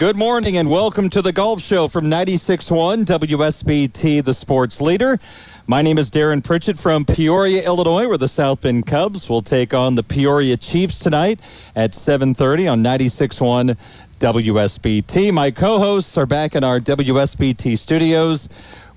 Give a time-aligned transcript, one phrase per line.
[0.00, 5.20] Good morning and welcome to the Golf Show from 96.1 WSBT, the sports leader.
[5.66, 9.74] My name is Darren Pritchett from Peoria, Illinois, where the South Bend Cubs will take
[9.74, 11.38] on the Peoria Chiefs tonight
[11.76, 13.76] at 7.30 on 96.1
[14.20, 15.34] WSBT.
[15.34, 18.48] My co-hosts are back in our WSBT studios.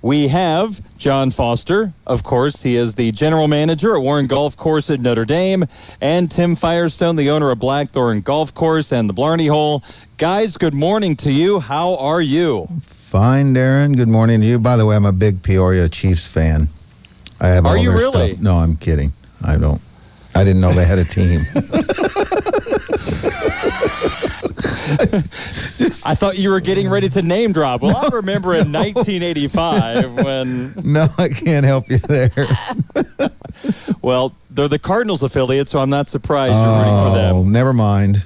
[0.04, 1.94] We have John Foster.
[2.06, 5.64] Of course, he is the general manager at Warren Golf Course at Notre Dame,
[6.02, 9.82] and Tim Firestone, the owner of Blackthorn Golf Course and the Blarney Hole.
[10.18, 11.62] Guys, good morning to you.
[11.62, 12.68] How are you?
[12.90, 13.96] Fine, Darren.
[13.96, 14.60] Good morning to you.
[14.60, 16.68] By the way, I'm a big Peoria Chiefs fan.
[17.40, 18.32] I have Are all you their really?
[18.32, 18.44] Stuff.
[18.44, 19.14] No, I'm kidding.
[19.42, 19.80] I don't.
[20.36, 21.46] I didn't know they had a team.
[26.06, 27.82] I thought you were getting ready to name drop.
[27.82, 32.32] Well, I remember in 1985 when, no, I can't help you there.
[34.02, 37.52] well, they're the Cardinals affiliate, so I'm not surprised you're rooting for Oh, them.
[37.52, 38.24] never mind.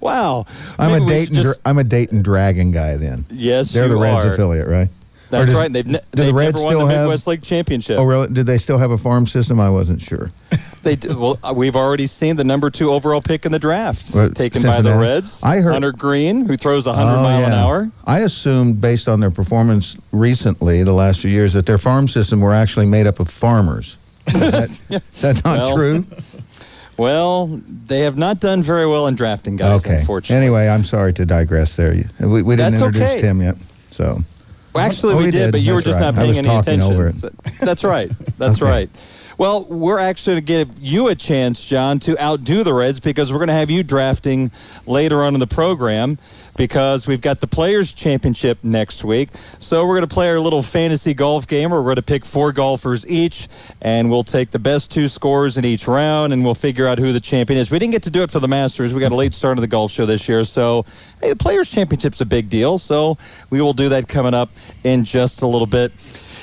[0.00, 0.46] wow.
[0.78, 1.42] I'm Maybe a Dayton.
[1.42, 2.96] Dra- I'm a Dayton Dragon guy.
[2.96, 4.32] Then yes, they're the Reds are.
[4.32, 4.88] affiliate, right?
[5.30, 5.72] That's does- right.
[5.72, 7.98] They've, ne- do the they've Reds never won still the have- Midwest League Championship.
[7.98, 8.28] Oh, really?
[8.28, 9.58] Did they still have a farm system?
[9.60, 10.30] I wasn't sure.
[10.82, 14.14] They do, well, uh, we've already seen the number two overall pick in the draft,
[14.36, 15.42] taken by the Reds.
[15.42, 17.90] I heard- Hunter Greene, who throws 100 Oh, mile an hour.
[18.06, 22.40] I assumed, based on their performance recently, the last few years, that their farm system
[22.40, 23.96] were actually made up of farmers.
[24.28, 24.70] Is that,
[25.12, 26.04] is that not Well, true?
[26.98, 29.98] Well, they have not done very well in drafting guys, okay.
[29.98, 30.36] unfortunately.
[30.46, 31.92] Anyway, I'm sorry to digress there.
[32.20, 33.20] We, we didn't That's introduce okay.
[33.20, 33.56] Tim yet,
[33.90, 34.20] so.
[34.76, 36.06] Well, actually, Oh, we we did, but you were just right.
[36.06, 37.12] not paying any attention.
[37.14, 38.10] So- That's right.
[38.38, 38.70] That's Okay.
[38.70, 38.90] right.
[39.38, 43.30] Well, we're actually going to give you a chance, John, to outdo the Reds because
[43.30, 44.50] we're going to have you drafting
[44.86, 46.16] later on in the program
[46.56, 49.28] because we've got the Players' Championship next week.
[49.58, 52.24] So we're going to play our little fantasy golf game where we're going to pick
[52.24, 53.48] four golfers each,
[53.82, 57.12] and we'll take the best two scores in each round, and we'll figure out who
[57.12, 57.70] the champion is.
[57.70, 58.94] We didn't get to do it for the Masters.
[58.94, 60.86] We got a late start of the golf show this year, so
[61.20, 62.78] hey, the Players' Championship's a big deal.
[62.78, 63.18] So
[63.50, 64.48] we will do that coming up
[64.82, 65.92] in just a little bit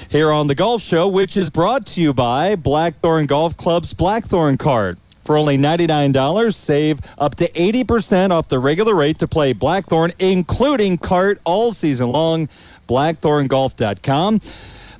[0.09, 4.57] here on the Golf Show, which is brought to you by Blackthorn Golf Club's Blackthorn
[4.57, 4.99] Card.
[5.21, 10.97] For only $99, save up to 80% off the regular rate to play Blackthorn, including
[10.97, 12.49] cart all season long.
[12.89, 14.41] BlackthornGolf.com.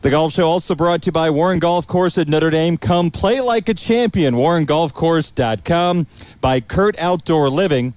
[0.01, 2.77] The Golf Show also brought to you by Warren Golf Course at Notre Dame.
[2.77, 4.35] Come play like a champion.
[4.35, 6.07] WarrenGolfCourse.com.
[6.41, 7.93] By Kurt Outdoor Living.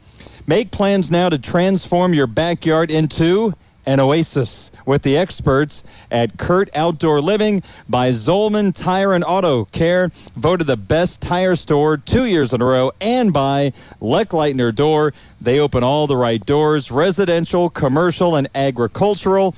[0.47, 3.55] Make plans now to transform your backyard into
[3.87, 10.09] an oasis with the experts at Kurt Outdoor Living by Zolman Tire and Auto Care,
[10.37, 15.13] voted the best tire store two years in a row, and by Leckleitner Door.
[15.41, 19.55] They open all the right doors, residential, commercial, and agricultural.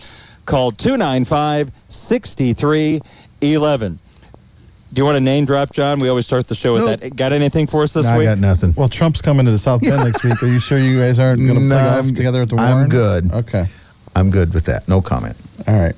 [0.47, 3.99] Call 295 6311.
[4.91, 6.01] Do you want to name drop, John?
[6.01, 7.01] We always start the show with Nope.
[7.01, 7.15] that.
[7.17, 8.27] Got anything for us this No, I week?
[8.27, 8.73] got nothing.
[8.75, 10.43] Well, Trump's coming to the South Bend next week.
[10.43, 12.57] Are you sure you guys aren't going to No, play I'm- golf together at the
[12.57, 12.73] Warren?
[12.73, 13.31] I'm good.
[13.33, 13.67] Okay.
[14.19, 14.87] I'm good with that.
[14.89, 15.37] No comment.
[15.67, 15.95] All right.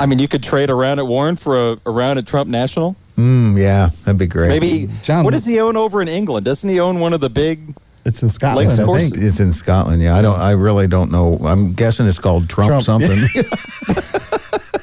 [0.00, 2.96] I mean, you could trade around at Warren for a, a round at Trump National.
[3.18, 4.48] Mm, yeah, that'd be great.
[4.48, 4.88] Maybe.
[5.02, 6.44] John- what does he own over in England?
[6.44, 7.74] Doesn't he own one of the big?
[8.06, 9.16] It's in Scotland, Lakes I course- think.
[9.16, 10.02] It's in Scotland.
[10.02, 10.38] Yeah, I don't.
[10.38, 11.38] I really don't know.
[11.44, 12.84] I'm guessing it's called Trump, Trump.
[12.84, 13.28] something.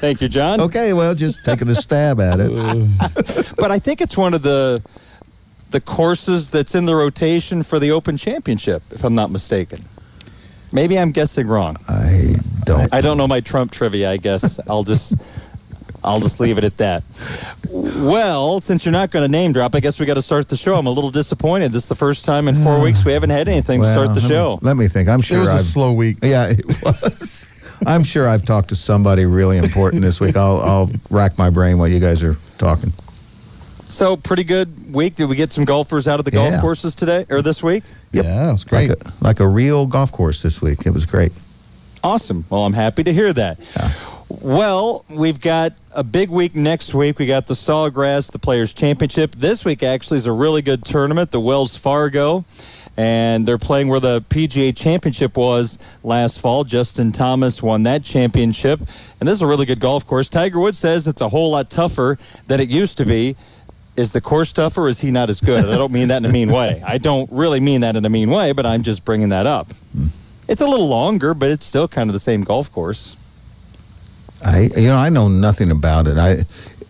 [0.02, 0.60] Thank you, John.
[0.60, 2.50] okay, well, just taking a stab at it.
[3.56, 4.82] But I think it's one of the
[5.70, 9.84] the courses that's in the rotation for the Open Championship, if I'm not mistaken.
[10.72, 11.76] Maybe I'm guessing wrong.
[11.88, 12.92] I don't.
[12.94, 14.10] I don't know my Trump trivia.
[14.10, 15.14] I guess I'll just
[16.04, 17.02] I'll just leave it at that.
[17.70, 20.56] Well, since you're not going to name drop, I guess we got to start the
[20.56, 20.76] show.
[20.76, 21.72] I'm a little disappointed.
[21.72, 24.14] This is the first time in four weeks we haven't had anything to start the
[24.14, 24.58] let me- show.
[24.62, 25.08] Let me think.
[25.08, 25.72] I'm sure It sure was a I've.
[25.72, 26.18] slow week.
[26.22, 27.46] yeah, it was.
[27.86, 30.36] I'm sure I've talked to somebody really important this week.
[30.36, 32.92] I'll I'll rack my brain while you guys are talking.
[33.88, 35.16] So pretty good week.
[35.16, 36.60] Did we get some golfers out of the golf Yeah.
[36.60, 37.84] courses today or this week?
[38.12, 38.24] Yep.
[38.24, 38.88] Yeah, it was great.
[38.90, 40.86] Like a, like a real golf course this week.
[40.86, 41.32] It was great.
[42.04, 42.44] Awesome.
[42.50, 43.60] Well, I'm happy to hear that.
[44.28, 47.18] Well, we've got a big week next week.
[47.18, 49.36] We got the Sawgrass, the Players Championship.
[49.36, 52.44] This week actually is a really good tournament, the Wells Fargo.
[52.96, 56.64] And they're playing where the PGA Championship was last fall.
[56.64, 58.80] Justin Thomas won that championship.
[59.20, 60.28] And this is a really good golf course.
[60.28, 63.36] Tiger Woods says it's a whole lot tougher than it used to be.
[63.96, 65.64] Is the course tougher or is he not as good?
[65.66, 66.82] I don't mean that in a mean way.
[66.84, 69.72] I don't really mean that in a mean way, but I'm just bringing that up.
[69.92, 70.06] Hmm.
[70.48, 73.16] It's a little longer, but it's still kind of the same golf course.
[74.44, 76.18] I you know I know nothing about it.
[76.18, 76.44] I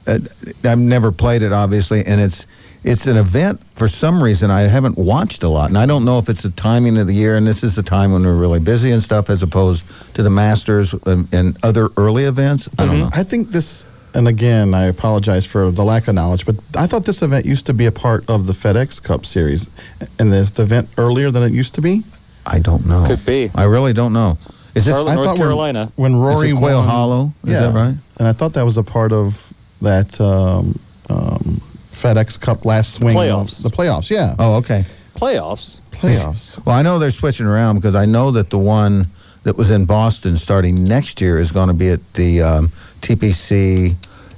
[0.06, 0.18] uh,
[0.64, 2.46] I've never played it obviously, and it's
[2.84, 6.18] it's an event for some reason I haven't watched a lot, and I don't know
[6.18, 8.58] if it's the timing of the year, and this is the time when we're really
[8.58, 9.84] busy and stuff, as opposed
[10.14, 12.68] to the Masters and, and other early events.
[12.78, 13.10] I don't know.
[13.12, 13.84] I think this,
[14.14, 17.66] and again, I apologize for the lack of knowledge, but I thought this event used
[17.66, 19.70] to be a part of the FedEx Cup Series,
[20.18, 22.02] and is the event earlier than it used to be?
[22.46, 23.06] I don't know.
[23.06, 23.50] Could be.
[23.54, 24.38] I really don't know.
[24.74, 25.92] Is this Charlotte, I North thought when- Carolina.
[25.96, 27.32] when, Rory is it Quail won- Hollow?
[27.44, 27.94] Is that right?
[28.18, 29.52] And I thought that was a part of
[29.82, 30.78] that um,
[31.10, 31.60] um,
[31.92, 33.16] FedEx Cup last swing.
[33.16, 33.62] of Playoffs.
[33.62, 34.34] The playoffs, yeah.
[34.38, 34.84] Oh, okay.
[35.16, 35.80] Playoffs.
[35.92, 36.58] Playoffs.
[36.64, 39.06] Well, I know they're switching around because I know that the one
[39.44, 42.72] that was in Boston starting next year is going to be at the um,
[43.02, 43.94] TPC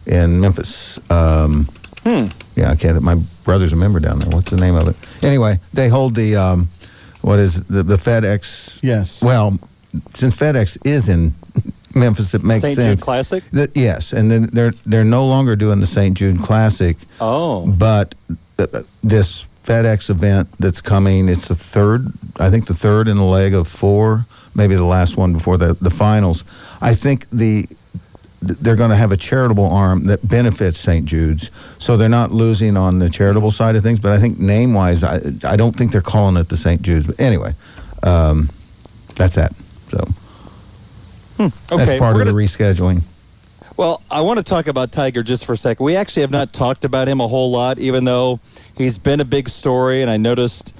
[0.06, 0.98] in Memphis.
[1.10, 1.68] Um,
[2.04, 2.26] Hmm.
[2.54, 3.00] Yeah, I can't.
[3.02, 3.14] My
[3.44, 4.28] brother's a member down there.
[4.28, 4.96] What's the name of it?
[5.22, 6.68] Anyway, they hold the um,
[7.24, 7.68] what is it?
[7.68, 8.80] the the FedEx?
[8.82, 9.22] Yes.
[9.22, 9.58] Well,
[10.14, 11.34] since FedEx is in
[11.94, 12.76] Memphis, it makes sense.
[12.76, 12.98] St.
[12.98, 13.00] Jude.
[13.00, 13.44] Classic?
[13.52, 16.16] That, yes, and then they're they're no longer doing the St.
[16.16, 16.96] Jude Classic.
[17.20, 17.66] Oh.
[17.66, 18.14] But
[18.58, 23.24] uh, this FedEx event that's coming, it's the third, I think the third in the
[23.24, 26.44] leg of four, maybe the last one before the, the finals.
[26.82, 27.66] I think the
[28.48, 31.04] they're going to have a charitable arm that benefits St.
[31.04, 33.98] Jude's, so they're not losing on the charitable side of things.
[33.98, 36.82] But I think name-wise, I, I don't think they're calling it the St.
[36.82, 37.06] Jude's.
[37.06, 37.54] But anyway,
[38.02, 38.50] um,
[39.14, 39.52] that's that.
[39.90, 40.06] So
[41.40, 41.52] Okay.
[41.68, 43.02] that's part we're of the gonna- rescheduling.
[43.76, 45.82] Well, I want to talk about Tiger just for a second.
[45.84, 48.38] We actually have not talked about him a whole lot, even though
[48.76, 50.00] he's been a big story.
[50.00, 50.74] And I noticed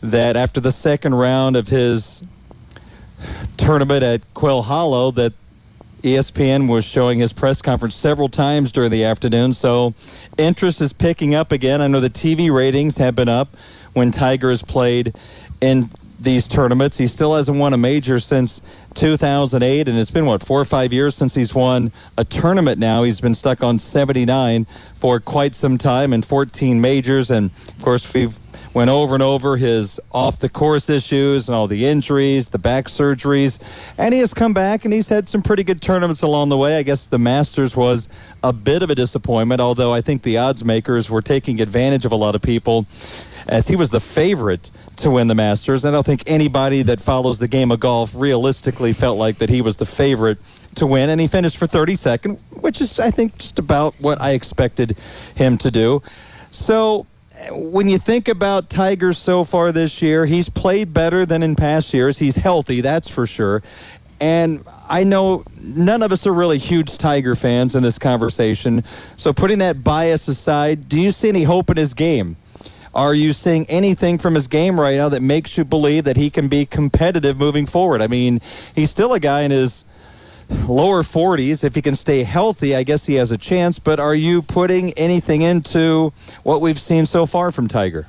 [0.00, 2.22] that after the second round of his
[3.58, 5.34] tournament at Quail Hollow, that
[6.02, 9.52] ESPN was showing his press conference several times during the afternoon.
[9.52, 9.94] So
[10.38, 11.80] interest is picking up again.
[11.80, 13.56] I know the TV ratings have been up
[13.92, 15.14] when Tiger has played
[15.60, 15.88] in
[16.20, 16.98] these tournaments.
[16.98, 18.60] He still hasn't won a major since
[18.94, 23.02] 2008, and it's been, what, four or five years since he's won a tournament now.
[23.02, 27.30] He's been stuck on 79 for quite some time and 14 majors.
[27.30, 28.38] And, of course, we've
[28.72, 32.86] went over and over his off the course issues and all the injuries, the back
[32.86, 33.58] surgeries,
[33.98, 36.76] and he has come back and he's had some pretty good tournaments along the way.
[36.76, 38.08] I guess the Masters was
[38.42, 42.12] a bit of a disappointment, although I think the odds makers were taking advantage of
[42.12, 42.86] a lot of people
[43.48, 45.84] as he was the favorite to win the Masters.
[45.84, 49.62] I don't think anybody that follows the game of golf realistically felt like that he
[49.62, 50.38] was the favorite
[50.76, 54.32] to win, and he finished for 32nd, which is, I think, just about what I
[54.32, 54.96] expected
[55.34, 56.02] him to do.
[56.50, 57.06] So
[57.50, 61.92] when you think about Tiger so far this year, he's played better than in past
[61.94, 62.18] years.
[62.18, 63.62] He's healthy, that's for sure.
[64.20, 68.84] And I know none of us are really huge Tiger fans in this conversation.
[69.16, 72.36] So putting that bias aside, do you see any hope in his game?
[72.94, 76.28] Are you seeing anything from his game right now that makes you believe that he
[76.28, 78.02] can be competitive moving forward?
[78.02, 78.40] I mean,
[78.74, 79.84] he's still a guy in his
[80.68, 81.64] lower 40s.
[81.64, 83.78] If he can stay healthy, I guess he has a chance.
[83.78, 86.12] But are you putting anything into
[86.42, 88.06] what we've seen so far from Tiger?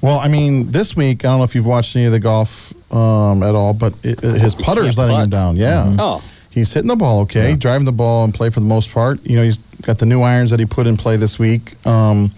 [0.00, 2.72] Well, I mean, this week, I don't know if you've watched any of the golf
[2.92, 5.56] um, at all, but it, it- his putter's can't letting him down.
[5.56, 5.94] Yeah.
[5.98, 6.24] Oh.
[6.50, 9.24] He's hitting the ball okay, driving the ball and play for the most part.
[9.24, 11.74] You know, he's got the new irons that he put in play this week.
[11.86, 12.30] Um,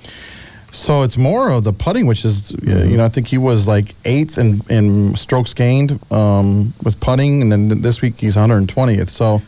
[0.74, 3.66] so it's more of the putting, which is, uh, you know, I think he was
[3.66, 9.08] like eighth in, in strokes gained um, with putting, and then this week he's 120th.
[9.08, 9.40] So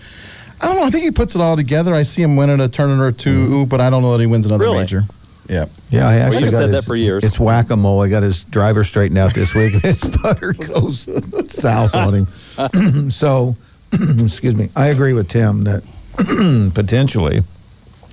[0.60, 0.84] I don't know.
[0.84, 1.94] I think he puts it all together.
[1.94, 4.46] I see him winning a tournament or 2 but I don't know that he wins
[4.46, 4.78] another Really?
[4.78, 5.02] major.
[5.48, 5.66] Yeah.
[5.90, 7.22] Yeah, I actually you've got said his, that for years.
[7.22, 8.00] It's whack a mole.
[8.00, 9.74] I got his driver straightened out this week.
[9.82, 11.08] His putter goes
[11.50, 13.10] south on him.
[13.10, 13.54] so,
[13.92, 14.70] excuse me.
[14.74, 15.84] I agree with Tim that
[16.74, 17.42] potentially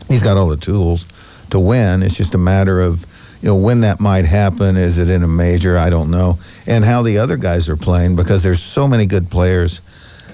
[0.10, 1.08] he's got all the tools
[1.52, 2.04] to win.
[2.04, 3.06] It's just a matter of
[3.42, 4.78] you know when that might happen.
[4.78, 5.78] Is it in a major?
[5.78, 6.40] I don't know.
[6.66, 9.82] And how the other guys are playing because there's so many good players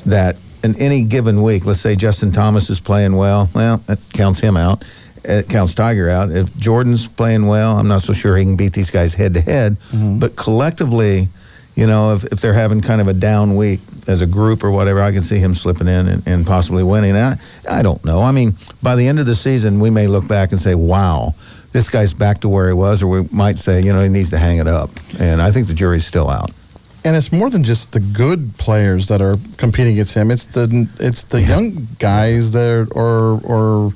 [0.06, 4.40] that in any given week, let's say Justin Thomas is playing well, well, that counts
[4.40, 4.84] him out.
[5.24, 6.32] It counts Tiger out.
[6.32, 9.42] If Jordan's playing well, I'm not so sure he can beat these guys head to
[9.42, 9.78] head.
[9.92, 10.20] Mm-hmm.
[10.20, 11.28] But collectively,
[11.76, 14.72] you know, if, if they're having kind of a down week as a group or
[14.72, 17.16] whatever, I can see him slipping in and, and possibly winning.
[17.16, 18.22] And I, I don't know.
[18.22, 21.34] I mean, by the end of the season, we may look back and say, wow,
[21.72, 24.32] this guy's back to where he was, or we might say, you know, he needs
[24.32, 24.90] to hang it up.
[25.20, 26.52] And I think the jury's still out.
[27.06, 30.32] and it's more than just the good players that are competing against him.
[30.32, 33.94] It's the it's the young guys that or or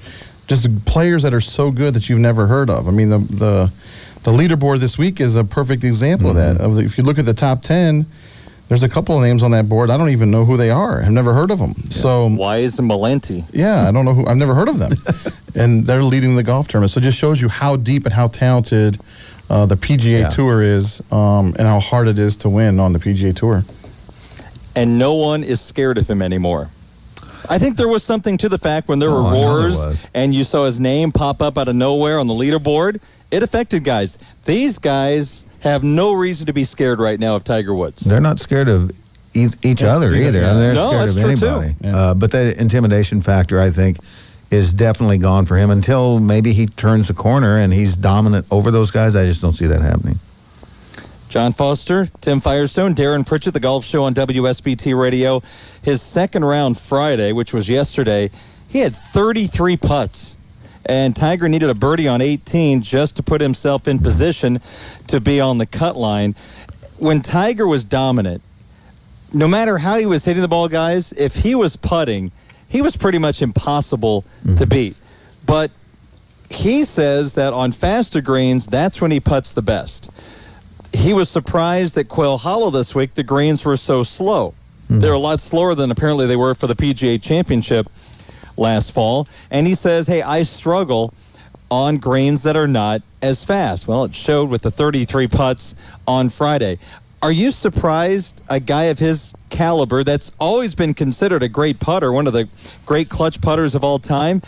[0.47, 2.87] just players that are so good that you've never heard of.
[2.87, 3.71] I mean the the
[4.23, 6.55] the leaderboard this week is a perfect example of that.
[6.55, 6.65] Mm-hmm.
[6.65, 8.05] Of the, if you look at the top ten,
[8.69, 9.89] there's a couple of names on that board.
[9.89, 11.01] I don't even know who they are.
[11.03, 11.73] I've never heard of them.
[11.91, 13.45] So Wise and Malnati.
[13.53, 14.25] yeah, I don't know who.
[14.25, 14.93] I've never heard of them,
[15.55, 16.91] and they're leading the golf tournament.
[16.91, 18.99] So it just shows you how deep and how talented
[19.49, 20.29] uh, the PGA Yeah.
[20.29, 23.63] Tour is, um, and how hard it is to win on the PGA Tour.
[24.75, 26.69] and no one is scared of him anymore.
[27.49, 30.45] I think there was something to the fact when there Oh, were roars and you
[30.45, 33.01] saw his name pop up out of nowhere on the leaderboard.
[33.31, 34.17] It affected guys.
[34.45, 38.01] These guys have no reason to be scared right now of Tiger Woods.
[38.03, 38.91] They're not scared of
[39.33, 40.39] e- each other either, either.
[40.41, 40.53] yeah.
[40.53, 41.47] They're No, scared that's of true, too.
[41.47, 41.75] anybody.
[41.81, 41.97] Yeah.
[41.97, 43.97] Uh, but that intimidation factor, I think,
[44.51, 48.69] is definitely gone for him until maybe he turns the corner and he's dominant over
[48.71, 49.15] those guys.
[49.15, 50.19] I just don't see that happening.
[51.29, 55.41] John Foster, Tim Firestone, Darren Pritchett, the golf show on WSBT Radio.
[55.81, 58.29] His second round Friday, which was yesterday,
[58.69, 60.37] he had 33 putts.
[60.85, 64.59] And Tiger needed a birdie on 18 just to put himself in position
[65.07, 66.35] to be on the cut line.
[66.97, 68.41] When Tiger was dominant,
[69.33, 72.31] no matter how he was hitting the ball, guys, if he was putting,
[72.67, 74.69] he was pretty much impossible to mm-hmm.
[74.69, 74.95] beat.
[75.45, 75.71] But
[76.49, 80.11] he says that on faster greens, that's when he puts the best
[80.93, 84.53] he was surprised that Quail Hollow this week, the greens were so slow.
[84.85, 84.99] Mm-hmm.
[84.99, 87.87] They're a lot slower than apparently they were for the PGA Championship
[88.57, 89.27] last fall.
[89.51, 91.13] And he says, hey, I struggle
[91.71, 93.87] on greens that are not as fast.
[93.87, 95.75] Well, it showed with the 33 putts
[96.07, 96.77] on Friday.
[97.21, 102.11] Are you surprised a guy of his caliber that's always been considered a great putter,
[102.11, 102.49] one of the
[102.85, 104.41] great clutch putters of all time,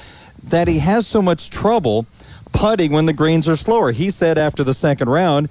[0.43, 2.05] that he has so much trouble
[2.51, 3.91] putting when the greens are slower?
[3.91, 5.49] He said after the second round,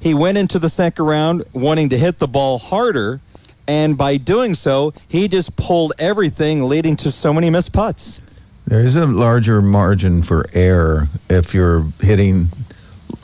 [0.00, 3.20] he went into the second round wanting to hit the ball harder,
[3.70, 8.20] and by doing so, he just pulled everything, leading to so many missed putts.
[8.66, 12.48] There is a larger margin for error if you're hitting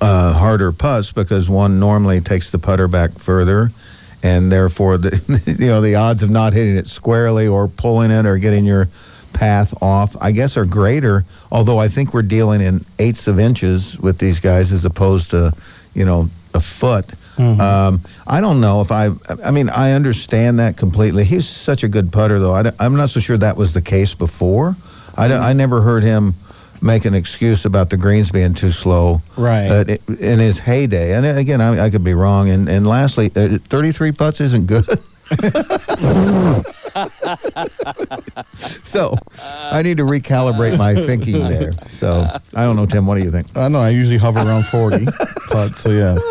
[0.00, 3.72] uh, harder putts because one normally takes the putter back further,
[4.22, 5.20] and therefore the
[5.58, 8.88] you know the odds of not hitting it squarely or pulling it or getting your
[9.32, 11.24] path off, I guess, are greater.
[11.50, 15.52] Although I think we're dealing in eighths of inches with these guys as opposed to
[15.92, 17.06] you know a foot.
[17.38, 19.10] Um, I don't know if I.
[19.44, 21.24] I mean, I understand that completely.
[21.24, 22.54] He's such a good putter, though.
[22.54, 24.74] I, am not so sure that was the case before.
[25.16, 26.34] I, don't- I never heard him
[26.82, 29.20] make an excuse about the greens being too slow.
[29.36, 29.66] Right.
[29.90, 32.48] uh, in his heyday, and again, I, I could be wrong.
[32.48, 34.86] And and lastly, uh, 33 putts isn't good.
[38.82, 41.72] so I need to recalibrate my thinking there.
[41.90, 43.06] So I don't know, Tim.
[43.06, 43.54] What do you think?
[43.56, 43.80] I know.
[43.80, 45.06] I usually hover around 40
[45.50, 46.22] putts, so yes.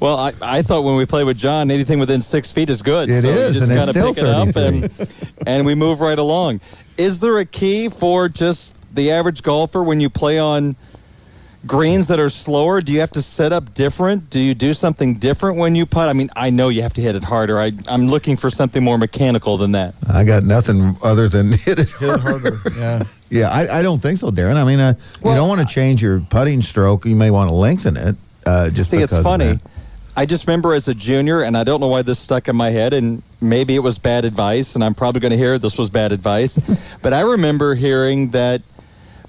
[0.00, 3.10] Well, I, I thought when we play with John, anything within six feet is good.
[3.10, 5.08] It so is, you just and it's gotta still pick it up and,
[5.46, 6.60] and we move right along.
[6.96, 10.76] Is there a key for just the average golfer when you play on
[11.66, 12.80] greens that are slower?
[12.80, 14.30] Do you have to set up different?
[14.30, 16.08] Do you do something different when you putt?
[16.08, 17.60] I mean, I know you have to hit it harder.
[17.60, 19.94] I, I'm looking for something more mechanical than that.
[20.08, 22.60] I got nothing other than hit it Hit it harder.
[22.76, 23.04] Yeah.
[23.30, 24.56] Yeah, I, I don't think so, Darren.
[24.56, 27.04] I mean, uh, Well, you don't want to change your putting stroke.
[27.04, 28.16] You may want to lengthen it.
[28.44, 29.60] Uh, just See, it's funny.
[30.16, 32.70] I just remember as a junior, and I don't know why this stuck in my
[32.70, 35.90] head, and maybe it was bad advice, and I'm probably going to hear this was
[35.90, 36.58] bad advice.
[37.02, 38.62] but I remember hearing that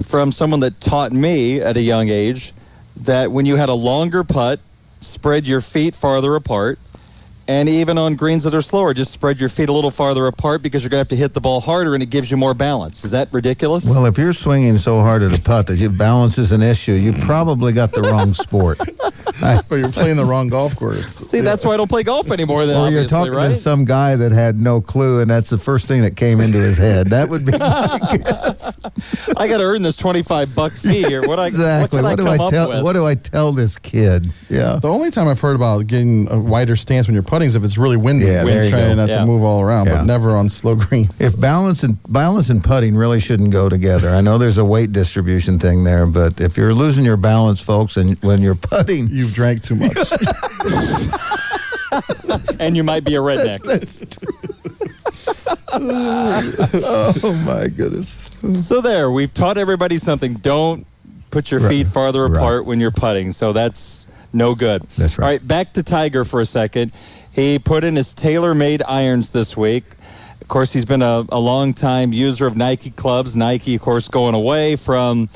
[0.04, 2.54] from someone that taught me at a young age
[2.98, 4.60] that when you had a longer putt,
[5.02, 6.80] spread your feet farther apart.
[7.48, 10.62] And even on greens that are slower, just spread your feet a little farther apart
[10.62, 12.54] because you're going to have to hit the ball harder and it gives you more
[12.54, 13.04] balance.
[13.04, 13.84] Is that ridiculous?
[13.84, 16.94] Well, if you're swinging so hard at a putt that your balance is an issue,
[16.94, 18.80] you probably got the wrong sport.
[19.44, 21.08] I- But you're playing the wrong golf course.
[21.08, 22.66] See, that's why I don't play golf anymore.
[22.66, 23.50] Then or you're talking right?
[23.50, 26.58] to some guy that had no clue, and that's the first thing that came into
[26.60, 27.08] his head.
[27.08, 27.54] That would be
[29.38, 31.22] I got to earn this 25 buck fee here.
[31.28, 32.02] What I exactly.
[32.02, 32.70] What, What, can I do come I up tell?
[32.70, 32.84] with?
[32.84, 34.32] What do I tell this kid?
[34.50, 34.78] Yeah.
[34.82, 37.64] The only time I've heard about getting a wider stance when you're putting is if
[37.64, 38.26] it's really windy.
[38.26, 38.96] Yeah, when you're trying go.
[38.96, 39.20] not Yeah.
[39.20, 39.98] to move all around, Yeah.
[39.98, 41.10] but never on slow green.
[41.20, 44.10] If balance and balance and putting really shouldn't go together.
[44.10, 47.98] I know there's a weight distribution thing there, but if you're losing your balance, folks,
[47.98, 49.98] and when you're putting, You've drank too much.
[52.60, 53.62] and you might be a redneck.
[55.74, 58.30] oh my goodness.
[58.68, 60.34] so there, we've taught everybody something.
[60.36, 60.86] Don't
[61.30, 61.70] put your Right.
[61.70, 62.38] feet farther Right.
[62.38, 63.32] apart when you're putting.
[63.32, 64.84] So that's no good.
[64.98, 65.26] That's right.
[65.26, 66.92] All right, back to Tiger for a second.
[67.32, 69.86] He put in his TaylorMade irons this week.
[70.42, 73.38] Of course, he's been a, a long time user of Nike clubs.
[73.38, 75.30] Nike, of course, going away from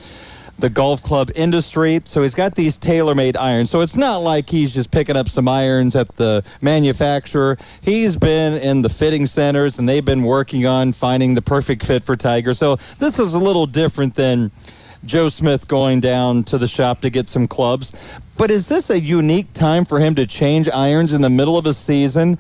[0.58, 2.02] the golf club industry.
[2.06, 3.70] So he's got these TaylorMade irons.
[3.70, 7.58] So it's not like he's just picking up some irons at the manufacturer.
[7.82, 12.04] He's been in the fitting centers and they've been working on finding the perfect fit
[12.04, 12.54] for Tiger.
[12.54, 14.52] So this is a little different than
[15.06, 17.94] Joe Smith going down to the shop to get some clubs.
[18.38, 21.66] But is this a unique time for him to change irons in the middle of
[21.68, 22.38] a season,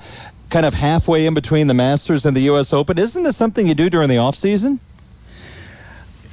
[0.49, 2.73] kind of halfway in between the Masters and the U.S.
[2.73, 2.97] Open?
[2.97, 4.35] Isn't this something you do during the off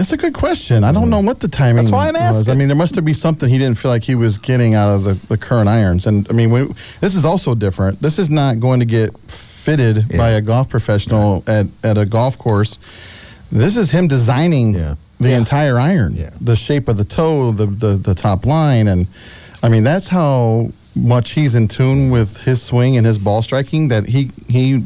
[0.02, 0.82] It's a good question.
[0.82, 1.10] I don't hmm.
[1.10, 1.84] know what the timing.
[1.84, 2.48] That's why I'm was.
[2.48, 4.88] I mean, there must have been something he didn't feel like he was getting out
[4.88, 6.06] of the, the current irons.
[6.06, 6.66] And I mean, we,
[7.00, 8.02] this is also different.
[8.02, 10.16] This is not going to get fitted Yeah.
[10.16, 12.78] by a golf professional at, at a golf course.
[13.52, 14.96] This is him designing Yeah.
[15.20, 15.38] the Yeah.
[15.38, 16.30] entire iron, Yeah.
[16.40, 19.06] the shape of the toe, the, the the top line, and
[19.62, 23.86] I mean that's how much he's in tune with his swing and his ball striking.
[23.86, 24.82] That he he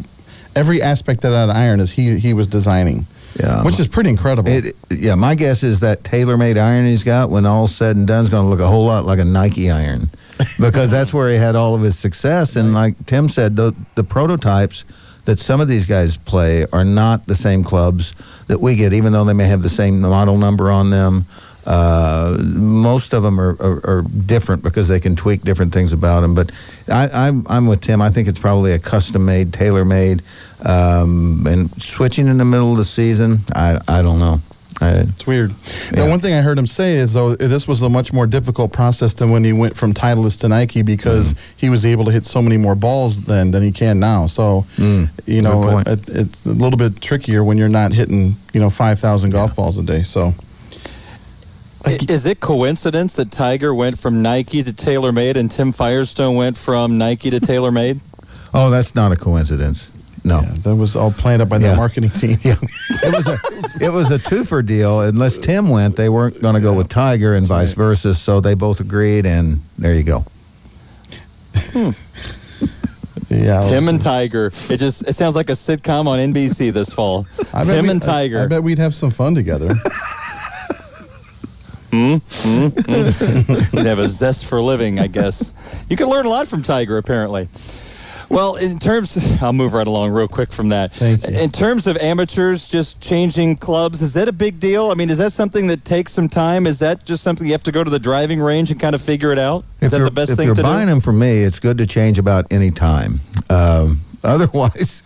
[0.55, 3.07] every aspect of that iron is he he was designing.
[3.39, 3.63] Yeah.
[3.65, 4.51] which is pretty incredible.
[4.51, 8.25] It, yeah, my guess is that TaylorMade iron he's got, when all's said and done,
[8.25, 10.09] is going to look a whole lot like a Nike iron,
[10.61, 12.57] because that's where he had all of his success.
[12.57, 14.85] And like Tim said, the the prototypes
[15.27, 18.15] that some of these guys play are not the same clubs
[18.47, 21.27] that we get, even though they may have the same model number on them.
[21.67, 26.21] Uh, most of them are, are, are different because they can tweak different things about
[26.21, 26.35] them.
[26.35, 26.53] But
[26.89, 28.01] I, I'm, I'm with Tim.
[28.01, 30.23] I think it's probably a custom-made, tailor-made,
[30.65, 33.41] um, and switching in the middle of the season.
[33.55, 34.41] I, I don't know.
[34.81, 35.53] I, It's weird.
[35.93, 36.05] Yeah.
[36.05, 38.73] The one thing I heard him say is though this was a much more difficult
[38.75, 41.39] process than when he went from Titleist to Nike because Mm-hmm.
[41.57, 44.27] he was able to hit so many more balls then than he can now.
[44.27, 45.09] So Mm.
[45.25, 49.01] you know it, it's a little bit trickier when you're not hitting you know five
[49.01, 50.03] thousand golf balls a day.
[50.03, 50.35] So
[51.87, 56.99] Is it coincidence that Tiger went from Nike to TaylorMade and Tim Firestone went from
[56.99, 58.01] Nike to TaylorMade?
[58.55, 59.91] oh, that's not a coincidence.
[60.25, 60.41] No.
[60.41, 61.71] yeah, that was all planned up by Yeah.
[61.71, 62.39] the marketing team.
[62.43, 62.57] Yeah,
[63.05, 63.39] it was a
[63.85, 65.01] it was a twofer deal.
[65.03, 67.77] Unless Tim went, they weren't going to go with Tiger, and vice right.
[67.77, 68.13] versa.
[68.17, 70.25] So they both agreed, and there you go.
[71.55, 71.91] Hmm.
[73.29, 73.61] yeah.
[73.61, 74.51] Tim and Tiger.
[74.69, 77.25] It just it sounds like a sitcom on NBC this fall.
[77.53, 78.41] I Tim we- and I- Tiger.
[78.41, 79.73] I, bet we'd have some fun together.
[82.45, 85.55] You'd have a zest for living, I guess.
[85.89, 87.49] You can learn a lot from Tiger, apparently.
[88.29, 90.93] Well, in terms, I'll move right along real quick from that.
[90.95, 91.37] Thank you.
[91.37, 94.91] In terms of amateurs just changing clubs, is that a big deal?
[94.91, 96.67] I mean, is that something that takes some time?
[96.67, 99.03] Is that just something you have to go to the driving range and kind of
[99.03, 99.65] figure it out?
[99.81, 100.93] Is if that you're, the best if thing you're to buying do?
[100.93, 103.21] them from me, it's good to change about any time.
[103.49, 105.05] Um, otherwise,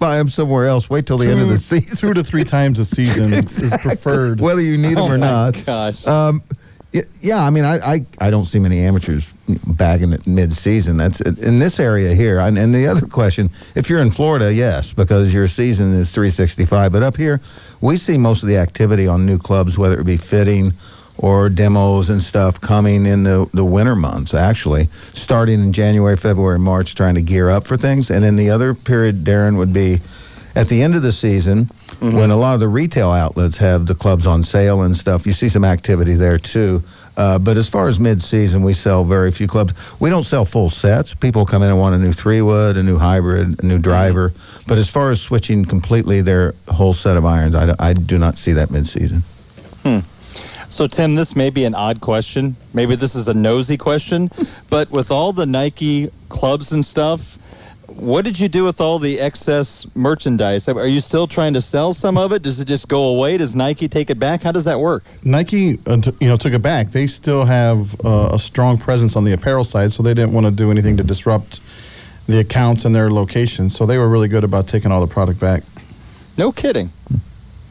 [0.00, 0.90] buy them somewhere else.
[0.90, 1.96] Wait till the end of the season.
[1.96, 4.40] two to three times a season is preferred.
[4.40, 5.64] whether you need them oh or not.
[5.64, 6.04] gosh.
[6.06, 6.42] Um,
[7.20, 9.32] yeah, I mean, I, I, I don't see many amateurs
[9.64, 10.96] bagging it mid-season.
[10.96, 12.40] That's in this area here.
[12.40, 16.90] And, and the other question, if you're in Florida, yes, because your season is 365.
[16.90, 17.40] But up here,
[17.80, 20.72] we see most of the activity on new clubs, whether it be fitting
[21.20, 26.58] or demos and stuff, coming in the, the winter months, actually, starting in January, February,
[26.58, 28.10] March, trying to gear up for things.
[28.10, 30.00] And then the other period, Darren, would be
[30.56, 32.16] at the end of the season mm-hmm.
[32.16, 35.26] when a lot of the retail outlets have the clubs on sale and stuff.
[35.26, 36.82] You see some activity there too.
[37.18, 39.74] Uh, but as far as mid-season, we sell very few clubs.
[40.00, 41.12] We don't sell full sets.
[41.12, 43.82] People come in and want a new three-wood, a new hybrid, a new mm-hmm.
[43.82, 44.32] driver.
[44.66, 48.38] But as far as switching completely their whole set of irons, I, I do not
[48.38, 49.22] see that mid-season.
[49.82, 49.98] Hmm.
[50.70, 52.56] So, Tim, this may be an odd question.
[52.72, 54.30] Maybe this is a nosy question,
[54.70, 57.38] but with all the Nike clubs and stuff,
[57.88, 60.68] what did you do with all the excess merchandise?
[60.68, 62.42] Are you still trying to sell some of it?
[62.42, 63.36] Does it just go away?
[63.36, 64.42] Does Nike take it back?
[64.44, 65.04] How does that work?
[65.24, 66.92] Nike, uh, t- you know, took it back.
[66.92, 70.46] They still have uh, a strong presence on the apparel side, so they didn't want
[70.46, 71.60] to do anything to disrupt
[72.28, 73.76] the accounts and their locations.
[73.76, 75.64] So they were really good about taking all the product back.
[76.38, 76.92] No kidding.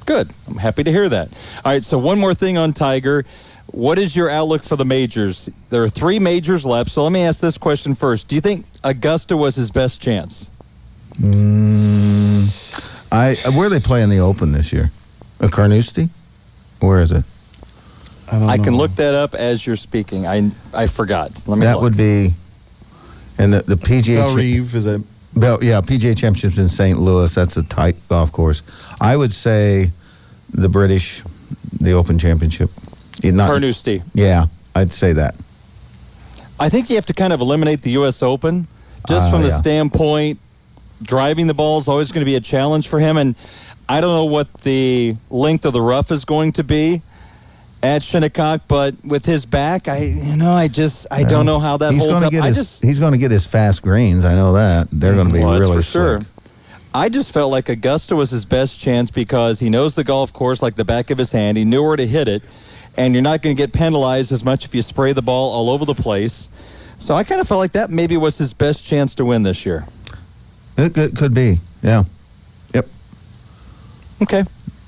[0.10, 0.34] Good.
[0.48, 1.30] I'm happy to hear that.
[1.64, 3.26] All right, so one more thing on Tiger.
[3.68, 5.52] What is your outlook for the majors?
[5.70, 8.28] There are three majors left, so let me ask this question first.
[8.28, 10.50] Do you think Augusta was his best chance?
[11.22, 12.50] Mm,
[13.12, 14.90] I uh, where are they playing the Open this year?
[15.42, 16.10] A Carnoustie?
[16.80, 17.24] Where is it?
[18.30, 20.26] I, don't I can look that up as you're speaking.
[20.26, 21.48] I I forgot.
[21.48, 21.84] Let me That look.
[21.84, 22.34] would be,
[23.38, 24.16] and the the PGA.
[24.16, 25.04] Bell cha- Reeve is a
[25.36, 26.98] Bell, yeah, PGA Championships in St.
[26.98, 27.32] Louis.
[27.36, 28.64] That's a tight golf course.
[29.00, 29.92] I would say
[30.54, 31.24] the British,
[31.80, 32.70] the Open Championship.
[33.22, 34.02] Yeah, not- Carnoustie.
[34.14, 35.36] Yeah, I'd say that.
[36.60, 38.22] I think you have to kind of eliminate the U.S.
[38.22, 38.68] Open
[39.08, 39.58] just Ah, from the yeah.
[39.58, 40.40] standpoint
[41.02, 43.16] driving the ball is always going to be a challenge for him.
[43.16, 43.34] And
[43.88, 47.02] I don't know what the length of the rough is going to be
[47.82, 51.78] at Shinnecock, but with his back, I you know I just I don't know how
[51.78, 52.32] that he's holds gonna up.
[52.34, 54.26] Get I his, just he's going to get his fast greens.
[54.26, 56.22] I know that they're going to be Well, that's really for sure.
[56.94, 60.62] I just felt like Augusta was his best chance because he knows the golf course
[60.62, 61.58] like the back of his hand.
[61.58, 62.42] He knew where to hit it,
[62.98, 65.70] and you're not going to get penalized as much if you spray the ball all
[65.70, 66.50] over the place.
[66.98, 69.66] So I kind of felt like that maybe was his best chance to win this
[69.66, 69.86] year.
[70.78, 71.60] It could, could be.
[71.84, 72.04] Yeah.
[72.74, 72.88] Yep.
[74.24, 74.44] Okay,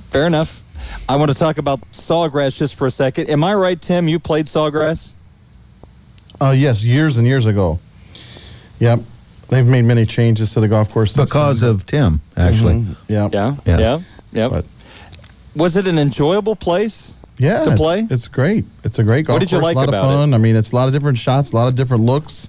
[0.09, 0.63] fair enough.
[1.07, 3.29] I want to talk about sawgrass just for a second.
[3.29, 4.07] Am I right, Tim?
[4.07, 5.13] You played sawgrass?
[6.41, 7.79] uh, yes, years and years ago.
[8.79, 9.01] Yep,
[9.51, 11.69] they've made many changes to the golf course since Because then.
[11.69, 12.73] of Tim, actually.
[12.75, 13.33] Mhm, Yep.
[13.33, 13.79] Yeah, Yeah.
[13.79, 13.99] yeah,
[14.33, 14.47] yeah.
[14.47, 14.65] But
[15.55, 17.15] Was it an enjoyable place?
[17.37, 18.07] Yeah, to play?
[18.09, 18.65] It's, great.
[18.83, 20.15] It's a great golf What did you course, like a lot about of it?
[20.15, 20.33] fun.
[20.33, 22.47] I mean, it's a lot of different shots, a lot of different looks.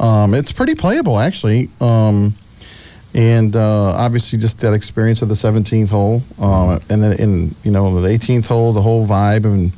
[0.00, 1.70] Um, it's pretty playable, actually.
[1.80, 2.34] Um,
[3.14, 7.70] and uh, obviously, just that experience of the 17th hole, uh, and then in you
[7.70, 9.70] know the 18th hole, the whole vibe and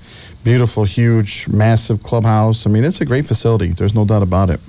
[0.44, 2.64] beautiful, huge, massive clubhouse.
[2.66, 3.72] I mean, it's a great facility.
[3.72, 4.60] There's no doubt about it.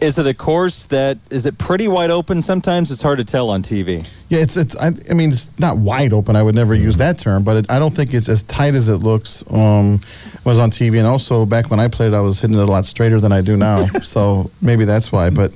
[0.00, 2.40] Is it a course that is it pretty wide open?
[2.40, 4.06] Sometimes it's hard to tell on TV.
[4.30, 4.74] Yeah, it's it's.
[4.76, 6.36] I, I mean, it's not wide open.
[6.36, 8.88] I would never use that term, but it, I don't think it's as tight as
[8.88, 9.44] it looks.
[9.50, 10.00] Um,
[10.44, 12.86] was on TV, and also back when I played, I was hitting it a lot
[12.86, 13.86] straighter than I do now.
[14.02, 15.28] so maybe that's why.
[15.28, 15.52] But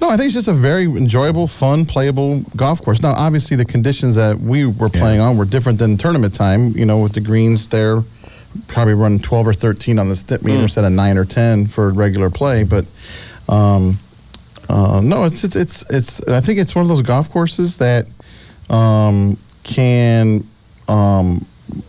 [0.00, 3.00] no, I think it's just a very enjoyable, fun, playable golf course.
[3.00, 6.76] Now, obviously, the conditions that we were playing on were different than tournament time.
[6.76, 8.02] You know, with the greens there,
[8.66, 12.30] probably run 12 or 13 on the Stimpmeter instead of nine or 10 for regular
[12.30, 12.62] play.
[12.62, 12.86] But
[13.48, 13.98] um,
[14.68, 16.20] uh, no, it's, it's it's it's.
[16.28, 18.06] I think it's one of those golf courses that
[18.68, 20.46] um, can
[20.88, 21.46] um,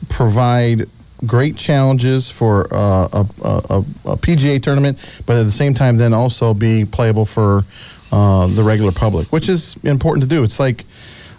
[0.08, 0.88] provide
[1.26, 6.14] great challenges for uh, a, a, a, PGA tournament, but at the same time, then
[6.14, 7.66] also be playable for
[8.14, 10.44] uh, the regular public, which is important to do.
[10.44, 10.86] It's like.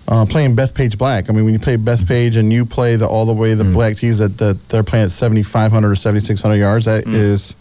[0.08, 1.30] Uh, playing Bethpage Black.
[1.30, 3.96] I mean, when you play Bethpage and you play the all the way the black
[3.96, 7.54] tees that, that they're playing at 7,500 or 7,600 yards, that is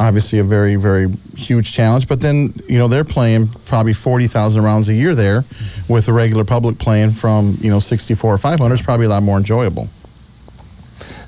[0.00, 4.88] obviously a very very huge challenge but then you know they're playing probably 40,000 rounds
[4.88, 5.44] a year there
[5.88, 9.22] with the regular public playing from you know 64 or 500 is probably a lot
[9.22, 9.88] more enjoyable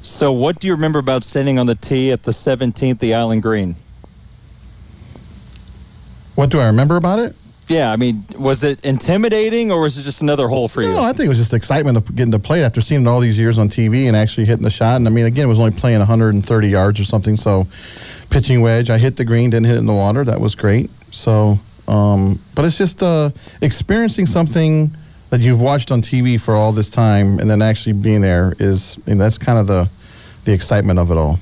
[0.02, 3.42] So, what do you remember about standing on the tee at the 17th, the Island
[3.42, 3.76] Green?
[6.36, 7.34] what do i remember about it
[7.70, 10.88] Yeah, I mean, was it intimidating or was it just another hole for you?
[10.88, 13.02] no i think it was just the excitement of getting to play it after seeing
[13.02, 14.96] it all these years on tv and actually hitting the shot.
[14.96, 17.66] And i mean again it was only playing 130 yards or something so
[18.28, 20.24] pitching wedge i hit the green didn't hit it in the water.
[20.24, 20.90] That was great.
[21.12, 23.30] So um, but it's just uh,
[23.60, 24.94] experiencing something
[25.30, 28.98] that you've watched on tv for all this time and then actually being there is
[29.06, 29.88] I mean, that's kind of the
[30.44, 31.38] the excitement of it all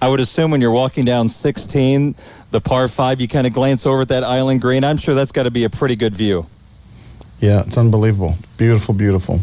[0.00, 2.14] I would assume when you're walking down 16,
[2.50, 4.84] the par five, you kind of glance over at that Island Green.
[4.84, 6.46] I'm sure that's got to be a pretty good view.
[7.40, 9.40] yeah it's unbelievable beautiful beautiful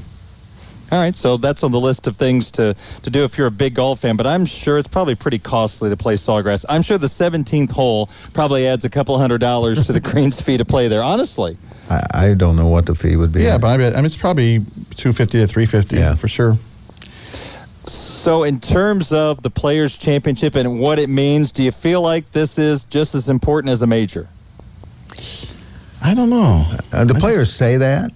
[0.91, 3.51] All right, so that's on the list of things to, to do if you're a
[3.51, 6.63] big golf fan, but I'm sure it's probably pretty costly to play Sawgrass.
[6.69, 10.57] I'm sure the 17th hole probably adds a couple hundred dollars to the green's fee
[10.57, 11.57] to play there, honestly.
[11.89, 13.43] I, I don't know what the fee would be.
[13.43, 14.59] yeah but i bet I mean, it's probably
[14.95, 16.15] 250 to 350 Yeah.
[16.15, 16.57] for sure
[18.25, 22.31] So, in terms of the Players' Championship and what it means, do you feel like
[22.31, 24.27] this is just as important as a major?
[26.01, 28.09] i don't know Uh, the players say that,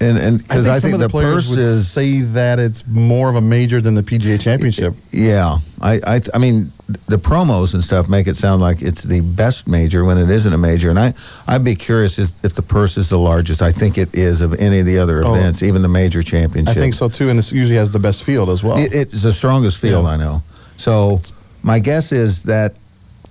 [0.00, 2.58] and and because I, some think of the, the players purse would is say that
[2.58, 4.94] it's more of a major than the PGA Championship.
[5.12, 6.72] Yeah, I, I, I mean,
[7.06, 10.52] the promos and stuff make it sound like it's the best major when it isn't
[10.52, 11.14] a major, and I,
[11.46, 13.62] I'd be curious if, if the purse is the largest.
[13.62, 15.34] I think it is of any of the other Oh.
[15.34, 16.76] events, even the major championship.
[16.76, 18.76] I think so too, and it usually has the best field as well.
[18.78, 20.10] It, it's the strongest field Yeah.
[20.10, 20.42] I know.
[20.76, 21.20] So
[21.62, 22.74] my guess is that,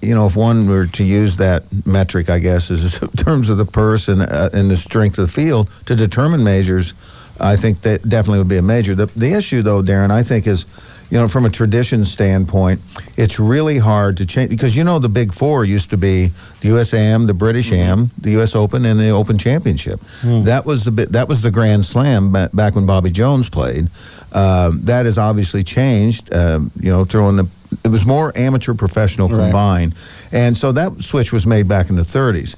[0.03, 3.57] you know, if one were to use that metric, I guess, is in terms of
[3.57, 6.93] the purse and uh, and the strength of the field to determine majors,
[7.39, 8.95] I think that definitely would be a major.
[8.95, 10.65] The the issue though, Darren, I think is.
[11.11, 12.81] You know, from a tradition standpoint,
[13.17, 16.69] it's really hard to change because you know the big four used to be the
[16.69, 18.55] USAM, the British Am, the U.S.
[18.55, 19.99] Open, and the Open Championship.
[20.23, 20.89] That was the.
[20.91, 23.89] That was the Grand Slam ba- back when Bobby Jones played.
[24.31, 26.33] Um, that has obviously changed.
[26.33, 27.45] Um, you know, throwing the
[27.83, 29.37] it was more amateur professional Right.
[29.43, 29.93] combined,
[30.31, 32.55] and so that switch was made back in the 30s.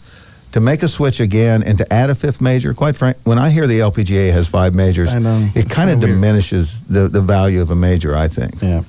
[0.53, 3.49] To make a switch again and to add a fifth major, quite frank, when I
[3.49, 5.49] hear the LPGA has five majors, I know.
[5.53, 8.15] it kind of diminishes the, the value of a major.
[8.15, 8.61] I think.
[8.61, 8.83] yeah.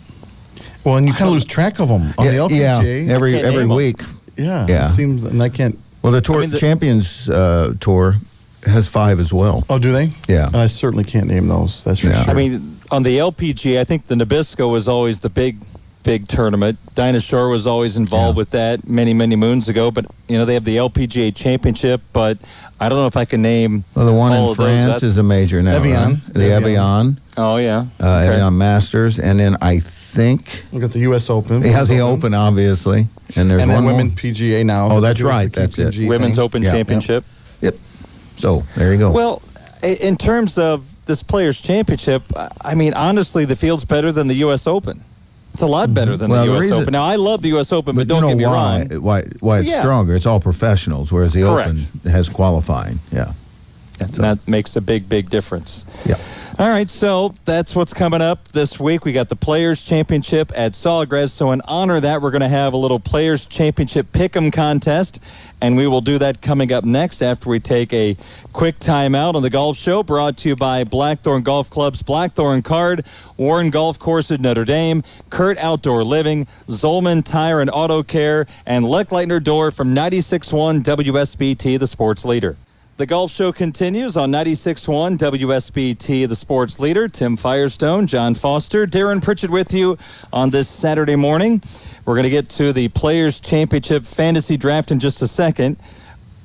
[0.84, 3.06] Well, and you kind of lose track of them on yeah, the LPGA.
[3.08, 3.76] yeah, every every name 'em.
[3.76, 4.00] week.
[4.36, 4.64] yeah.
[4.68, 4.88] yeah.
[4.90, 5.76] It seems, and I can't.
[6.02, 8.14] Well, the tour I mean, the- Champions uh, Tour
[8.64, 9.64] has five as well.
[9.68, 10.12] Oh, do they?
[10.28, 10.50] Yeah.
[10.54, 11.82] I certainly can't name those.
[11.82, 12.22] That's for Yeah.
[12.24, 12.30] sure.
[12.30, 15.56] I mean, on the LPGA, I think the Nabisco was always the big,
[16.06, 16.78] big tournament.
[16.94, 18.38] Dinah Shore was always involved Yeah.
[18.38, 19.90] with that many, many moons ago.
[19.90, 22.00] But you know, they have the LPGA Championship.
[22.12, 22.38] But
[22.80, 24.66] I don't know if I can name Well, the one all in of those.
[24.66, 25.74] France That- is a major now.
[25.76, 25.96] Evian.
[26.14, 26.34] right?
[26.34, 26.62] The Evian.
[26.62, 27.86] Evian, Oh yeah.
[28.00, 28.28] uh, Okay.
[28.34, 31.28] Evian Masters, and then I think we got the U.S.
[31.28, 31.60] Open.
[31.60, 34.16] they have the Open, obviously, and there's and one then Women more.
[34.16, 34.88] PGA now.
[34.90, 35.52] Oh, that's right.
[35.52, 35.88] the That's it.
[35.94, 36.44] KPMG Women's thing.
[36.44, 36.70] Open Yeah.
[36.70, 37.24] Championship.
[37.62, 37.74] Yep.
[38.36, 39.10] So there you go.
[39.10, 39.42] Well,
[39.82, 44.36] in terms of this Players Championship, I- I mean, honestly, the field's better than the
[44.36, 44.66] U.S.
[44.68, 45.02] Open.
[45.52, 46.62] It's a lot better than Well, the the U.S.
[46.64, 46.92] reason- Open.
[46.92, 47.72] Now, I love the U.S.
[47.72, 48.78] Open, but, but don't you know get me why?
[48.90, 49.02] wrong.
[49.02, 49.22] Why?
[49.40, 49.80] Why it's Yeah.
[49.80, 50.14] stronger?
[50.14, 51.68] It's all professionals, whereas the Correct.
[51.70, 52.98] Open has qualifying.
[53.10, 53.32] Yeah.
[54.00, 55.86] And that makes a big, big difference.
[56.04, 56.18] Yeah.
[56.58, 59.04] All right, so that's what's coming up this week.
[59.04, 61.28] We got the Players Championship at Sawgrass.
[61.28, 65.20] So in honor of that, we're going to have a little Players Championship Pick'em contest,
[65.60, 68.16] and we will do that coming up next after we take a
[68.54, 73.04] quick timeout on the Golf Show, brought to you by Blackthorn Golf Club's Blackthorn Card,
[73.36, 78.88] Warren Golf Course at Notre Dame, Kurt Outdoor Living, Zolman Tire and Auto Care, and
[78.88, 82.56] Leck Leitner Door from 96.1 WSBT, the sports leader.
[82.96, 87.08] The Golf Show continues on 96.1 WSBT, the sports leader.
[87.08, 89.98] Tim Firestone, John Foster, Darren Pritchett with you
[90.32, 91.62] on this Saturday morning.
[92.06, 95.76] We're going to get to the Players Championship Fantasy Draft in just a second.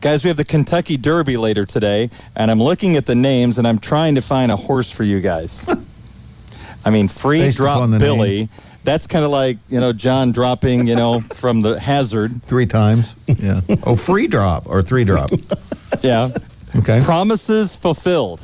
[0.02, 3.66] Guys, we have the Kentucky Derby later today, and I'm looking at the names and
[3.66, 5.66] I'm trying to find a horse for you guys.
[6.84, 8.40] I mean, free Based drop Billy.
[8.40, 8.50] name.
[8.84, 12.44] That's kind of like, you know, John dropping, you know, from the hazard.
[12.44, 13.16] Three times.
[13.28, 13.62] Yeah.
[13.84, 15.30] oh, free drop or three drop.
[16.02, 16.30] Yeah.
[16.76, 17.02] Okay.
[17.04, 18.42] Promises fulfilled.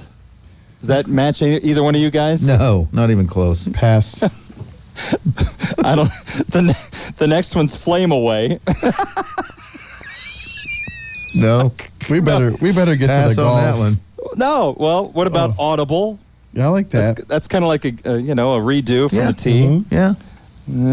[0.79, 2.45] Does that match either one of you guys?
[2.45, 3.67] No, not even close.
[3.69, 4.21] Pass.
[5.83, 6.09] I don't.
[6.49, 8.59] The, ne- the next one's Flame Away.
[11.35, 11.71] No.
[12.09, 13.61] We better we better get to Pass the on golf.
[13.61, 13.99] that one.
[14.37, 14.75] no.
[14.79, 15.65] Well, what about Oh.
[15.71, 16.19] Audible?
[16.53, 17.17] Yeah, I like that.
[17.17, 19.27] That's, that's kind of like a, a you know a redo from Yeah.
[19.27, 19.51] the T.
[19.63, 19.85] Mhm.
[19.91, 20.13] Yeah.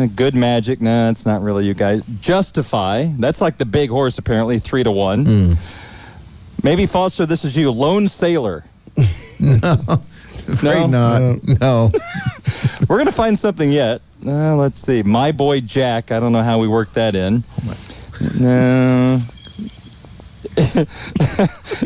[0.03, 0.81] Uh, good Magic.
[0.81, 2.03] Nah, it's not really you guys.
[2.21, 3.07] Justify.
[3.19, 5.57] That's like the big horse apparently, three to one.
[6.65, 7.27] Maybe Foster.
[7.27, 8.65] This is you, Lone Sailor.
[8.97, 11.29] Afraid No.
[11.37, 11.61] not.
[11.61, 11.93] No.
[12.89, 14.01] We're gonna find something yet.
[14.27, 15.03] Uh, let's see.
[15.03, 16.11] My boy Jack.
[16.11, 17.45] I don't know how we work that in.
[18.41, 19.21] No.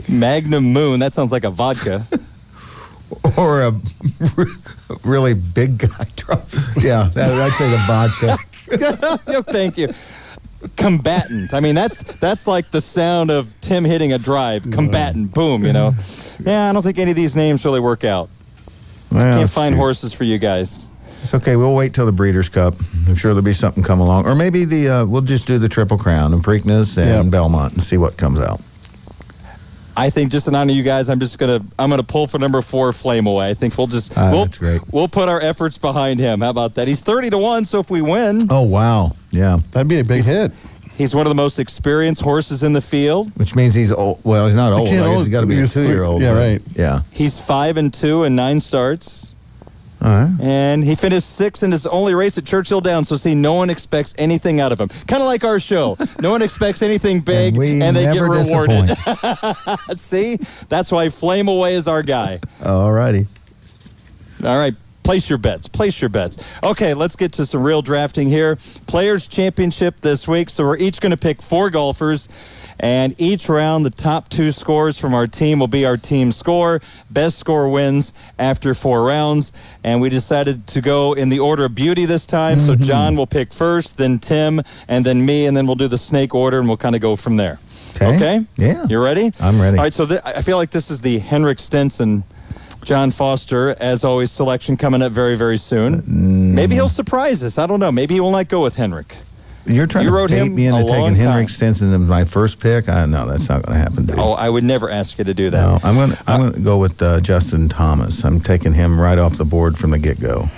[0.08, 1.00] Magnum Moon.
[1.00, 2.06] That sounds like a vodka.
[3.36, 3.74] or a
[5.02, 6.46] really big guy drop.
[6.76, 9.18] Yeah, that, I'd say the vodka.
[9.32, 9.88] Yep, thank you.
[10.76, 11.54] Combatant.
[11.54, 14.62] I mean, that's that's like the sound of Tim hitting a drive.
[14.70, 15.32] Combatant.
[15.32, 15.64] Boom.
[15.64, 15.94] You know.
[16.46, 18.30] Yeah, I don't think any of these names really work out.
[19.10, 20.88] Well, Can't find horses for you guys.
[21.20, 21.56] It's okay.
[21.56, 22.74] We'll wait till the Breeders' Cup.
[23.08, 25.68] I'm sure there'll be something come along, or maybe the uh, we'll just do the
[25.68, 27.30] Triple Crown and Preakness and Yep.
[27.32, 28.60] Belmont and see what comes out.
[29.98, 32.38] I think just in honor of you guys, I'm just gonna I'm gonna pull for
[32.38, 33.50] number four, Flame Away.
[33.50, 34.80] I think we'll just Ah, we'll that's great.
[34.92, 36.40] we'll put our efforts behind him.
[36.40, 36.86] How about that?
[36.88, 39.58] He's 30 to one, so if we win, Oh wow, yeah.
[39.72, 40.52] That'd be a big hit.
[40.96, 43.30] he's one of the most experienced horses in the field.
[43.36, 44.20] Which means he's old.
[44.24, 44.88] Well, he's not old.
[44.88, 46.22] I guess old- he's got to be a three- two-year-old.
[46.22, 46.62] yeah, right.
[46.76, 47.02] Yeah.
[47.10, 49.27] He's five and two and nine starts.
[50.00, 50.30] Right.
[50.40, 53.08] And he finished sixth in his only race at Churchill Downs.
[53.08, 54.88] So, see, no one expects anything out of him.
[54.88, 55.96] Kind of like our show.
[56.20, 58.96] No one expects anything big, And we they get rewarded.
[59.98, 62.40] see, that's why Flame Away is our guy.
[62.64, 63.26] All righty.
[64.44, 64.74] All right,
[65.08, 65.66] place your bets.
[65.66, 66.36] Place your bets.
[66.62, 68.58] Okay, let's get to some real drafting here.
[68.86, 70.50] Players Championship this week.
[70.50, 72.28] So, we're each going to pick four golfers.
[72.78, 76.82] And each round, the top two scores from our team will be our team score.
[77.08, 79.54] Best score wins after four rounds.
[79.82, 82.60] And we decided to go in the order of beauty this time.
[82.60, 82.82] So mm-hmm.
[82.82, 86.34] John will pick first, then Tim, and then me, and then we'll do the snake
[86.34, 87.58] order, and we'll kind of go from there.
[87.96, 88.14] Okay.
[88.14, 88.46] Okay?
[88.58, 88.84] Yeah.
[88.86, 89.32] You ready?
[89.40, 89.78] I'm ready.
[89.78, 92.24] All right, so th- I feel like this is the Henrik Stenson,
[92.82, 96.02] John Foster, as always, selection coming up very, very soon.
[96.02, 96.52] Mm.
[96.54, 97.58] Maybe he'll surprise us.
[97.58, 97.92] I don't know.
[97.92, 99.14] Maybe he will not go with Henrik.
[99.66, 101.50] You're trying You to wrote bait him me into taking Henrik.
[101.50, 102.88] Stenson as my first pick.
[102.88, 104.06] I no, that's not going to happen.
[104.06, 104.18] Dude.
[104.18, 105.60] Oh, I would never ask you to do that.
[105.60, 106.10] no, I'm going.
[106.10, 108.24] to I'm going to go with uh, Justin Thomas.
[108.24, 110.48] I'm taking him right off the board from the get go.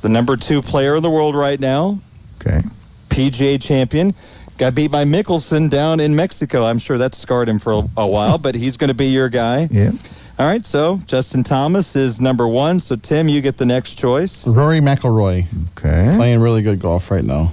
[0.00, 1.98] The number two player in the world right now,
[2.40, 2.62] Okay.
[3.10, 4.14] PGA champion.
[4.56, 6.64] Got beat by Mickelson down in Mexico.
[6.64, 9.28] I'm sure that scarred him for a, a while, but he's going to be your
[9.28, 9.68] guy.
[9.70, 9.90] Yeah.
[10.38, 12.78] All right, so Justin Thomas is number one.
[12.78, 14.46] So, Tim, you get the next choice.
[14.46, 15.46] Rory McIlroy
[15.78, 16.14] Okay.
[16.16, 17.52] playing really good golf right now.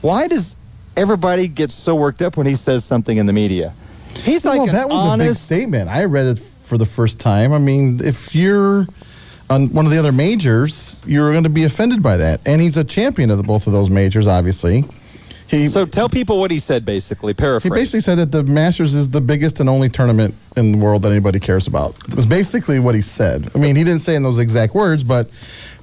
[0.00, 0.56] Why does
[0.96, 3.74] everybody get so worked up when he says something in the media?
[4.14, 5.90] He's like well, an that was a big statement.
[5.90, 7.52] I read it for the first time.
[7.52, 8.86] I mean, if you're
[9.50, 12.40] on one of the other majors, you're going to be offended by that.
[12.46, 14.84] And he's a champion of the, both of those majors, obviously.
[15.48, 17.32] He So tell people what he said, basically.
[17.32, 21.02] he basically said that the Masters is the biggest and only tournament in the world
[21.02, 21.96] that anybody cares about.
[22.08, 23.50] It was basically what he said.
[23.54, 25.30] I mean, he didn't say in those exact words, but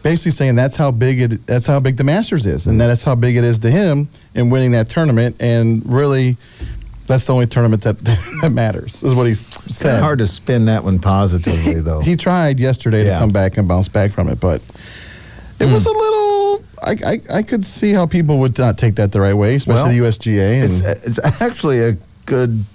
[0.01, 3.15] basically saying that's how big it that's how big the Masters is, and that's how
[3.15, 5.37] big it is to him in winning that tournament.
[5.39, 6.37] And really,
[7.07, 7.99] that's the only tournament that,
[8.41, 9.01] that matters.
[9.01, 9.95] Is what he Kind said.
[9.95, 12.01] of hard to spin that one positively, though.
[12.01, 13.13] He tried yesterday Yeah.
[13.13, 14.61] to come back and bounce back from it, but
[15.59, 15.89] it was hmm.
[15.89, 16.22] a little.
[16.83, 19.99] I, I, I could see how people would not take that the right way, especially
[20.01, 20.63] Well, the USGA.
[20.63, 22.65] it's, it's actually a good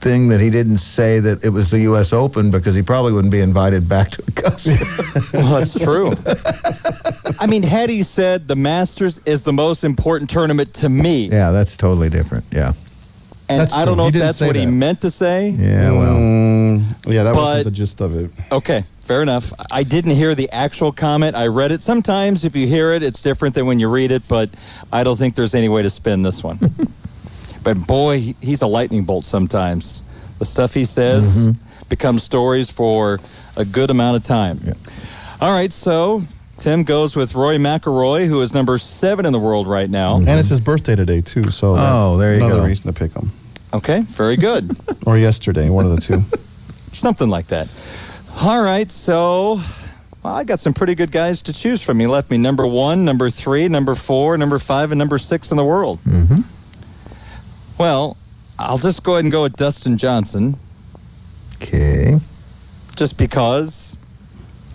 [0.00, 2.12] thing that he didn't say that it was the U.S.
[2.12, 4.76] Open because he probably wouldn't be invited back to Augusta.
[5.32, 6.12] Well, that's true.
[7.40, 11.50] I mean, had he said the Masters is the most important tournament to me, yeah,
[11.50, 12.44] that's totally different.
[12.52, 12.74] Yeah.
[13.48, 13.96] And That's I don't true.
[13.96, 14.70] know He if didn't that's say what he that.
[14.70, 15.50] meant to say.
[15.50, 18.30] Yeah, well, Mm, yeah, that But- wasn't the gist of it.
[18.50, 19.52] Okay, fair enough.
[19.70, 21.36] I didn't hear the actual comment.
[21.36, 21.82] I read it.
[21.82, 24.48] Sometimes if you hear it, it's different than when you read it, but
[24.92, 26.58] I don't think there's any way to spin this one.
[27.62, 30.02] but boy, he- he's a lightning bolt sometimes.
[30.38, 31.50] The stuff he says Mm-hmm.
[31.90, 33.20] becomes stories for
[33.56, 34.60] a good amount of time.
[35.40, 36.24] All right, so
[36.58, 40.16] Tim goes with Roy McIlroy, who is number seven in the world right now.
[40.16, 42.66] And it's his birthday today too, so Oh, there you another go.
[42.66, 43.32] reason to pick him.
[43.72, 44.76] Okay, very good.
[45.06, 46.22] Or yesterday, one of the two.
[46.94, 47.68] Something like that.
[48.40, 49.60] All right, so
[50.22, 52.00] well, I got some pretty good guys to choose from.
[52.00, 55.58] He left me number one, number three, number four, number five, and number six in
[55.58, 55.98] the world.
[56.06, 56.40] Mm-hmm.
[57.76, 58.16] Well,
[58.58, 60.56] I'll just go ahead and go with Dustin Johnson,
[61.56, 62.18] okay.
[62.96, 63.83] just because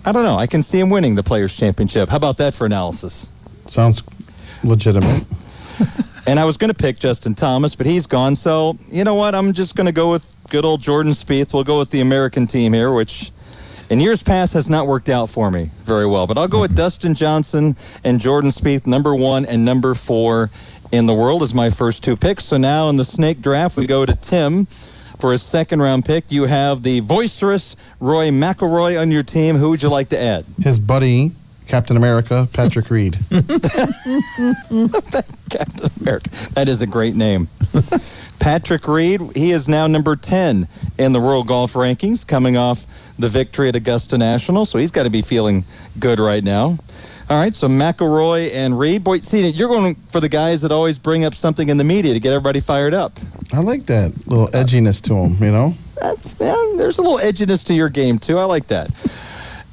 [0.06, 0.38] I don't know.
[0.38, 2.10] I can see him winning the Players' Championship.
[2.10, 3.30] How about that for analysis?
[3.68, 4.02] Sounds
[4.64, 5.26] legitimate.
[6.28, 8.36] And I was going to pick Justin Thomas, but he's gone.
[8.36, 9.34] So you know what?
[9.34, 11.56] I'm just going to go with good old Jordan Spieth.
[11.56, 13.32] We'll go with the American team here, which
[13.90, 16.28] in years past has not worked out for me very well.
[16.28, 20.52] But I'll go with Dustin Johnson and Jordan Spieth, number one and number four
[20.92, 22.46] in the world, as my first two picks.
[22.46, 24.68] So now in the snake draft, we go to Tim.
[25.20, 29.58] For a second round pick, you have the boisterous Rory McIlroy on your team.
[29.58, 30.46] Who would you like to add?
[30.62, 31.34] His buddy,
[31.68, 33.20] Captain America, Patrick Reed.
[35.50, 36.30] Captain America.
[36.54, 37.50] That is a great name.
[38.40, 42.88] Patrick Reed, he is now number 10 in the World Golf Rankings, coming off
[43.20, 44.66] the victory at Augusta National.
[44.66, 45.66] So he's got to be feeling
[46.00, 46.78] good right now.
[47.30, 49.04] All right, so McIlroy and Reed.
[49.04, 52.12] Boy, see, you're going for the guys that always bring up something in the media
[52.16, 53.20] to get everybody fired up.
[53.54, 55.76] I like that little edginess to them, you know?
[56.02, 58.40] That's yeah, there's a little edginess to your game too.
[58.40, 58.90] I like that.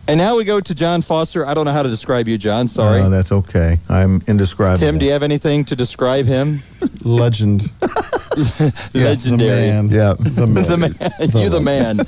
[0.08, 1.44] And now we go to John Foster.
[1.44, 2.68] I don't know how to describe you, John.
[2.68, 3.00] Sorry.
[3.00, 3.78] Uh, that's okay.
[3.88, 4.78] I'm indescribable.
[4.78, 6.62] Tim, do you have anything to describe him?
[7.02, 7.70] Legend.
[8.94, 9.66] Legendary.
[9.66, 9.88] The man.
[9.88, 10.14] Yeah.
[10.18, 10.64] The man.
[10.64, 11.30] the man.
[11.42, 12.00] you the man.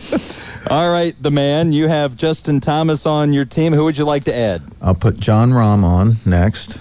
[0.71, 1.73] All right, the man.
[1.73, 3.73] You have Justin Thomas on your team.
[3.73, 4.63] Who would you like to add?
[4.81, 6.81] I'll put Jon Rahm on next.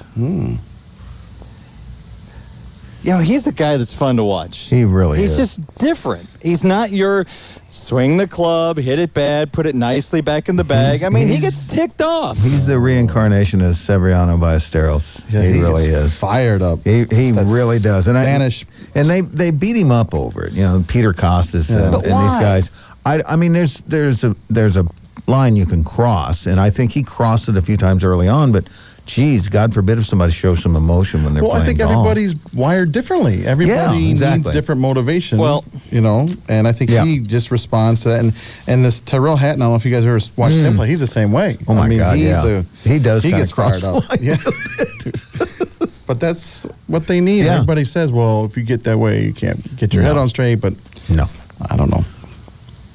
[3.07, 4.67] You know, he's a guy that's fun to watch.
[4.67, 5.31] He really is.
[5.31, 5.55] He's is.
[5.55, 6.27] just different.
[6.41, 7.25] He's not your
[7.69, 11.03] swing the club, hit it bad, put it nicely back in the bag.
[11.03, 12.37] I mean, he gets ticked off.
[12.37, 15.23] He's the reincarnation of Severiano Ballesteros.
[15.31, 16.19] Yeah, he, really is.
[16.19, 16.79] Fired up.
[16.83, 18.09] He, he That's really does.
[18.09, 18.65] And Spanish.
[18.65, 20.51] I, and they they beat him up over it.
[20.51, 21.83] You know, Peter Kostis Yeah.
[21.83, 22.23] and, But and why?
[22.23, 22.71] these guys.
[23.05, 24.85] I I mean, there's there's a there's a
[25.27, 28.51] line you can cross, and I think he crossed it a few times early on.
[28.51, 28.67] But,
[29.07, 31.51] geez, God forbid if somebody shows some emotion when they're playing.
[31.51, 31.91] Well, playing I think golf.
[31.91, 33.47] everybody's wired differently.
[33.47, 34.53] Everybody needs exactly.
[34.53, 35.39] different motivation.
[35.39, 37.05] Well- you know, and I think Yeah.
[37.05, 38.19] he just responds to that.
[38.19, 38.33] And
[38.67, 40.61] and this Tyrell Hatton, I don't know if you guys ever watched mm.
[40.61, 40.87] him play.
[40.87, 41.57] He's the same way.
[41.67, 42.45] Oh, my I mean, God, he's yeah.
[42.45, 44.03] a, He does He gets fired up.
[44.19, 44.37] Yeah.
[46.07, 47.45] but that's what they need.
[47.45, 47.55] Yeah.
[47.55, 50.55] Everybody says, well, if you get that way, you can't get your head on straight.
[50.55, 50.73] But
[51.09, 51.27] No.
[51.69, 52.05] I don't know.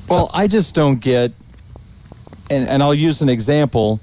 [0.08, 1.32] Well, I just don't get,
[2.50, 4.00] and, and I'll use an example,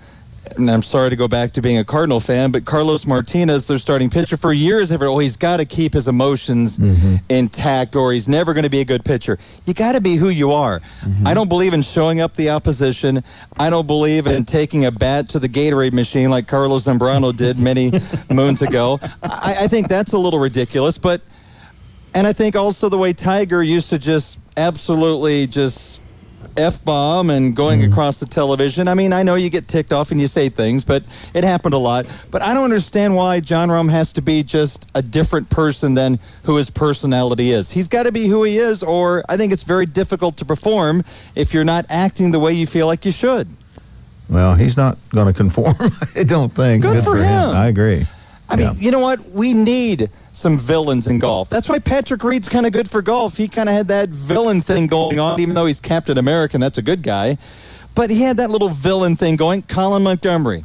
[0.55, 3.77] and I'm sorry to go back to being a Cardinal fan, but Carlos Martinez, their
[3.77, 7.15] starting pitcher, for years, have oh, he's got to keep his emotions mm-hmm.
[7.29, 9.37] intact or he's never going to be a good pitcher.
[9.65, 10.79] You got to be who you are.
[10.79, 11.27] Mm-hmm.
[11.27, 13.23] I don't believe in showing up the opposition.
[13.57, 17.57] I don't believe in taking a bat to the Gatorade machine like Carlos Zambrano did
[17.59, 17.91] many
[18.29, 18.99] moons ago.
[19.23, 21.21] I, I think that's a little ridiculous, but.
[22.15, 26.01] And I think also the way Tiger used to just absolutely just
[26.59, 27.91] F bomb and going mm-hmm.
[27.91, 28.87] across the television.
[28.87, 31.73] I mean, I know you get ticked off and you say things, but it happened
[31.73, 32.05] a lot.
[32.29, 36.19] But I don't understand why Jon Rahm has to be just a different person than
[36.43, 37.71] who his personality is.
[37.71, 41.03] He's got to be who he is, or I think it's very difficult to perform
[41.35, 43.47] if you're not acting the way you feel like you should.
[44.29, 45.75] Well, he's not going to conform.
[46.15, 46.83] I don't think.
[46.83, 47.49] Good for him.
[47.49, 48.05] I agree.
[48.49, 48.71] I Yeah.
[48.71, 49.29] mean, you know what?
[49.31, 51.49] We need some villains in golf.
[51.49, 53.37] That's why Patrick Reed's kind of good for golf.
[53.37, 56.63] He kind of had that villain thing going on, even though he's Captain America and
[56.63, 57.37] that's a good guy.
[57.95, 59.63] But he had that little villain thing going.
[59.63, 60.63] Colin Montgomerie,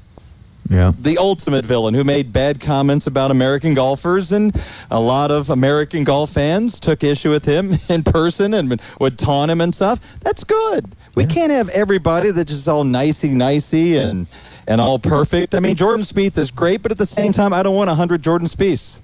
[0.71, 0.93] yeah.
[1.01, 4.57] the ultimate villain who made bad comments about American golfers, and
[4.91, 9.51] a lot of American golf fans took issue with him in person and would taunt
[9.51, 10.19] him and stuff.
[10.21, 10.95] That's good.
[11.15, 14.27] We can't have everybody that's just all nicey nicey and
[14.67, 15.55] and all perfect.
[15.55, 18.23] I mean, Jordan Spieth is great, but at the same time, I don't want hundred
[18.23, 18.97] Jordan Spieths.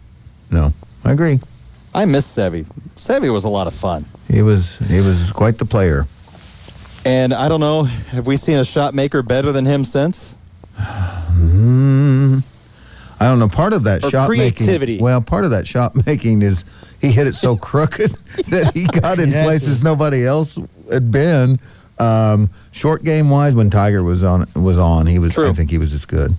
[0.50, 0.72] No,
[1.04, 1.38] I agree.
[1.94, 2.66] I miss Seve.
[2.96, 4.04] Seve was a lot of fun.
[4.28, 6.06] He was he was quite the player.
[7.04, 10.36] And I don't know, have we seen a shot maker better than him since?
[10.78, 12.42] Mm,
[13.18, 13.48] I don't know.
[13.48, 14.92] Part of that Or shot creativity.
[14.94, 15.04] making.
[15.04, 16.64] Well, part of that shot making is
[17.00, 18.10] he hit it so crooked
[18.48, 20.58] that he got in places nobody else
[20.92, 21.58] had been.
[22.00, 25.34] Um, short game wise, when Tiger was on was on, he was.
[25.34, 25.48] True.
[25.50, 26.34] I think he was as good.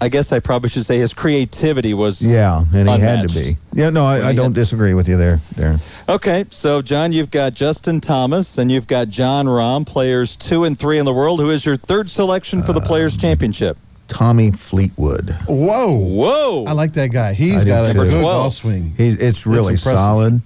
[0.00, 2.20] I guess I probably should say his creativity was.
[2.20, 3.56] Yeah, and he had to be.
[3.72, 5.80] Yeah, no, I, I don't had- disagree with you there, Darren.
[6.08, 10.78] Okay, so John, you've got Justin Thomas and you've got Jon Rahm, players two and
[10.78, 11.40] three in the world.
[11.40, 13.78] Who is your third selection for the Um, Players Championship?
[14.08, 15.30] Tommy Fleetwood.
[15.46, 15.92] Whoa.
[15.96, 16.64] Whoa!
[16.66, 17.32] I like that guy.
[17.32, 18.22] He's I do got a good 12.
[18.22, 18.92] golf swing.
[18.98, 19.92] He's it's really impressive.
[19.92, 20.42] solid,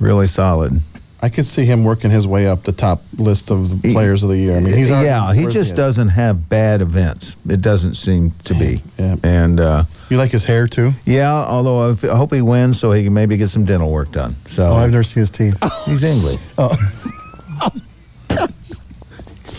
[0.00, 0.80] really solid.
[1.22, 4.22] I could see him working his way up the top list of the He- players
[4.22, 4.56] of the year.
[4.56, 7.36] I mean, he's yeah, he just doesn't have bad events.
[7.48, 8.82] It doesn't seem to be.
[8.98, 9.16] Yeah.
[9.22, 10.92] And uh, You like his hair too?
[11.04, 14.34] yeah, although I hope he wins so he can maybe get some dental work done.
[14.48, 15.56] So Oh, I've never seen his teeth.
[15.84, 16.40] he's English.
[16.56, 16.74] Oh.
[18.30, 18.80] it's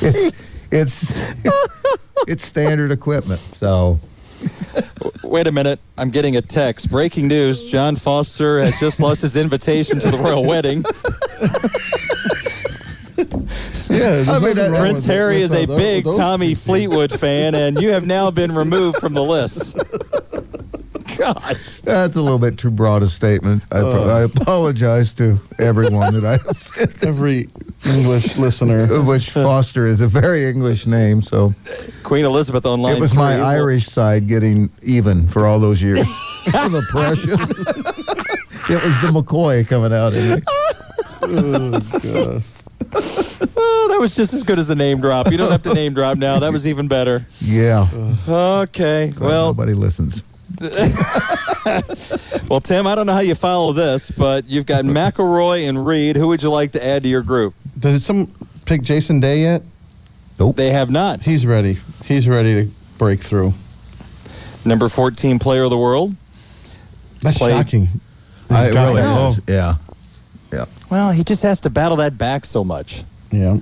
[0.72, 1.14] it's,
[2.28, 3.40] it's standard equipment.
[3.56, 4.00] So
[5.24, 5.80] Wait a minute.
[6.00, 6.90] I'm getting a text.
[6.90, 10.84] Breaking news John Foster has just lost his invitation to the royal wedding.
[13.90, 17.90] Yeah, I mean, that- Prince Harry is a uh, big Tommy Fleetwood fan, and you
[17.92, 19.78] have now been removed from the list.
[21.18, 21.82] Gosh.
[21.82, 23.64] that's a little bit too broad a statement.
[23.66, 27.04] I, pro- I apologize to everyone that I offended.
[27.04, 27.50] Every
[27.86, 29.04] English listener.
[29.04, 31.54] Which Foster is a very English name, so
[32.04, 32.96] Queen Elizabeth online.
[32.96, 33.44] it was my three.
[33.44, 36.08] Irish side getting even for all those years.
[36.46, 37.40] the Prussian.
[37.42, 40.42] it was the McCoy coming out in.
[41.34, 42.40] Oh,
[42.94, 45.32] Oh, that was just as good as a name drop.
[45.32, 46.40] You don't have to name drop now.
[46.40, 47.26] That was even better.
[47.40, 47.88] Yeah.
[48.28, 49.10] Uh, okay.
[49.16, 50.24] Glad Well, nobody listens.
[52.50, 56.16] well, Tim, I don't know how you follow this, but you've got McIlroy and Reed.
[56.18, 57.54] Who would you like to add to your group?
[57.80, 58.28] Did some
[58.66, 59.62] pick Jason Day yet?
[60.40, 60.56] Nope.
[60.56, 61.22] They have not.
[61.22, 61.78] He's ready.
[62.06, 63.54] He's ready to break through.
[64.66, 66.16] Number 14 player of the world.
[67.22, 67.88] That's Played- shocking.
[68.50, 69.06] I really it.
[69.06, 69.08] is.
[69.08, 69.36] Oh.
[69.48, 69.76] Yeah.
[70.52, 70.66] Yeah.
[70.90, 73.04] Well, he just has to battle that back so much.
[73.32, 73.58] Yeah.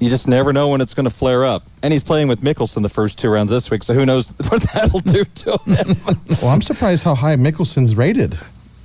[0.00, 1.62] You just never know when it's going to flare up.
[1.82, 4.62] And he's playing with Mickelson the first two rounds this week, so who knows what
[4.74, 5.96] that'll do to him.
[6.42, 8.38] Well, I'm surprised how high Mickelson's rated.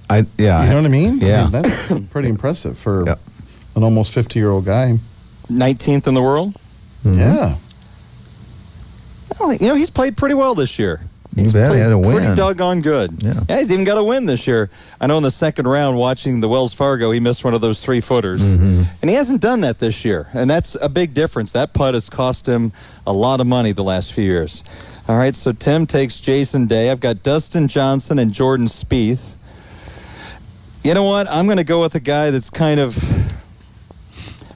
[0.09, 0.63] I yeah.
[0.63, 1.17] You know what I mean?
[1.17, 1.41] Yeah.
[1.41, 3.19] I mean, that's pretty impressive for Yep.
[3.75, 4.97] an almost 50 year old guy.
[5.49, 6.55] 19th in the world.
[7.03, 7.17] Mhm.
[7.17, 7.55] Yeah.
[9.39, 11.01] Well, you know, he's played pretty well this year.
[11.35, 13.23] You He's bet he had a Pretty doggone good.
[13.23, 13.43] Yeah.
[13.47, 14.69] he's even got a win this year.
[14.99, 17.81] I know in the second round, watching the Wells Fargo, he missed one of those
[17.83, 18.41] three footers.
[18.41, 18.83] Mm-hmm.
[19.01, 20.27] And he hasn't done that this year.
[20.33, 21.53] And that's a big difference.
[21.53, 22.73] That putt has cost him
[23.07, 24.61] a lot of money the last few years.
[25.07, 26.89] All right, so Tim takes Jason Day.
[26.89, 29.35] I've got Dustin Johnson and Jordan Spieth.
[30.83, 31.29] You know what?
[31.29, 32.97] I'm going to go with a guy that's kind of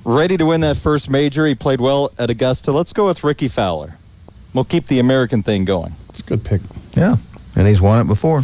[0.04, 1.46] ready to win that first major.
[1.48, 2.72] He played well at Augusta.
[2.72, 3.98] Let's go with Rickie Fowler.
[4.54, 5.94] We'll keep the American thing going.
[6.26, 6.62] It's a good pick.
[6.96, 7.18] Yeah.
[7.56, 8.44] And he's won it before.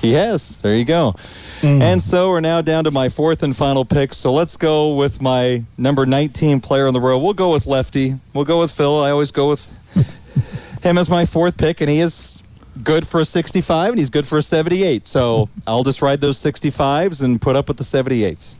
[0.00, 0.56] He has.
[0.56, 1.14] There you go.
[1.60, 1.82] Mm.
[1.82, 4.14] And so we're now down to my fourth and final pick.
[4.14, 7.18] So let's go with my number 19 player in the row.
[7.18, 8.16] We'll go with Lefty.
[8.32, 9.02] We'll go with Phil.
[9.02, 9.76] I always go with
[10.82, 12.42] him as my fourth pick, and he is
[12.82, 15.06] good for a 65, and he's good for a 78.
[15.06, 18.56] So I'll just ride those 65s and put up with the 78s.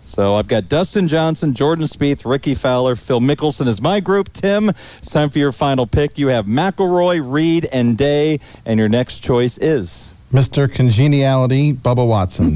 [0.00, 4.32] So I've got Dustin Johnson, Jordan Spieth, Rickie Fowler, Phil Mickelson is my group.
[4.32, 6.18] Tim, it's time for your final pick.
[6.18, 10.14] You have McIlroy, Reed, and Day, and your next choice is.
[10.32, 10.72] Mr.
[10.72, 12.54] Congeniality, Bubba Watson.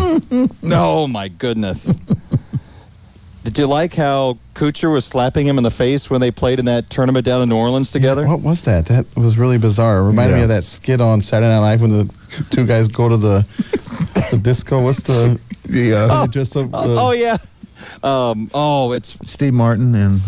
[0.64, 1.96] Oh my goodness.
[3.44, 6.64] Did you like how Kuchar was slapping him in the face when they played in
[6.66, 8.24] that tournament down in New Orleans together?
[8.26, 8.86] what was that?
[8.86, 9.98] That was really bizarre.
[9.98, 12.14] It reminded me of that skit on Saturday Night Live when the
[12.50, 13.44] two guys go to the
[14.30, 14.82] the disco.
[14.84, 15.40] What's the
[15.72, 16.70] The uh, just a, Oh,
[17.08, 17.38] oh, yeah.
[18.02, 19.18] Um, oh, it's.
[19.28, 20.20] Steve Martin and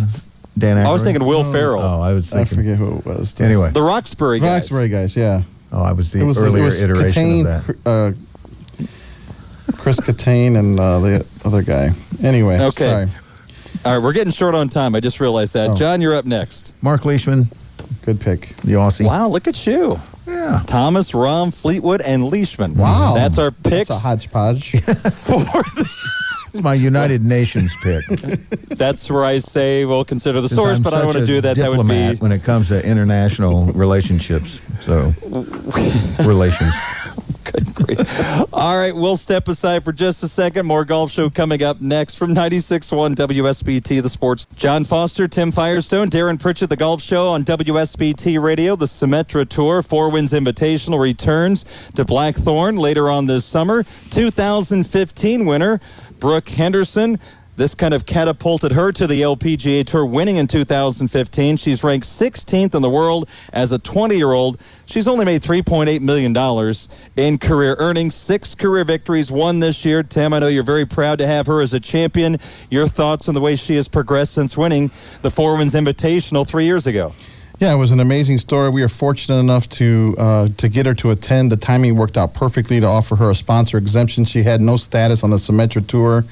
[0.58, 0.78] Dan.
[0.78, 3.38] I was thinking Will Ferrell, Oh, I was I forget who it was.
[3.40, 3.70] Anyway.
[3.70, 4.62] the Roxbury guys.
[4.62, 5.16] Roxbury guys.
[5.16, 5.42] Yeah.
[5.72, 7.90] Oh, I was the was earlier was iteration Kattan, of that.
[7.90, 11.90] Uh, Chris Kattan and uh, the other guy.
[12.22, 12.58] Anyway.
[12.58, 13.06] Okay.
[13.06, 13.08] Sorry.
[13.84, 14.94] All right, we're getting short on time.
[14.94, 15.70] I just realized that.
[15.70, 15.74] Oh.
[15.74, 16.72] John, you're up next.
[16.80, 17.50] Mark Leishman,
[18.02, 18.54] Good pick.
[18.58, 19.04] the Aussie.
[19.04, 20.00] Wow, look at you.
[20.26, 20.62] Yeah.
[20.66, 22.76] Thomas, Rahm, Fleetwood, and Leishman.
[22.76, 23.14] Wow.
[23.14, 24.70] That's our picks That's a hodgepodge.
[24.82, 25.90] for the,
[26.54, 28.04] It's my United Nations pick.
[28.68, 31.26] That's where I say we'll consider the Since source, I'm but I don't want to
[31.26, 31.56] do that.
[31.56, 32.14] That would be.
[32.14, 34.60] when it comes to international relationships.
[34.80, 35.12] So,
[36.20, 36.72] relations.
[38.52, 40.66] All right, we'll step aside for just a second.
[40.66, 44.46] More golf show coming up next from 96.1 WSBT, the sports.
[44.56, 48.76] John Foster, Tim Firestone, Darren Pritchett, the golf show on WSBT Radio.
[48.76, 53.84] The Symetra Tour, Four Winds Invitational returns to Blackthorn later on this summer.
[54.10, 55.80] 2015 winner,
[56.18, 57.18] Brooke Henderson.
[57.56, 61.56] This kind of catapulted her to the LPGA Tour, winning in 2015.
[61.56, 64.60] She's ranked 16th in the world as a 20 year old.
[64.86, 66.34] She's only made $3.8 million
[67.16, 70.02] in career earnings, six career victories, one this year.
[70.02, 72.38] Tim, I know you're very proud to have her as a champion.
[72.70, 74.90] Your thoughts on the way she has progressed since winning
[75.22, 77.12] the Four Winds Invitational three years ago?
[77.60, 78.68] Yeah, it was an amazing story.
[78.68, 81.52] We were fortunate enough to uh, to get her to attend.
[81.52, 84.24] The timing worked out perfectly to offer her a sponsor exemption.
[84.24, 86.24] She had no status on the Symetra tour,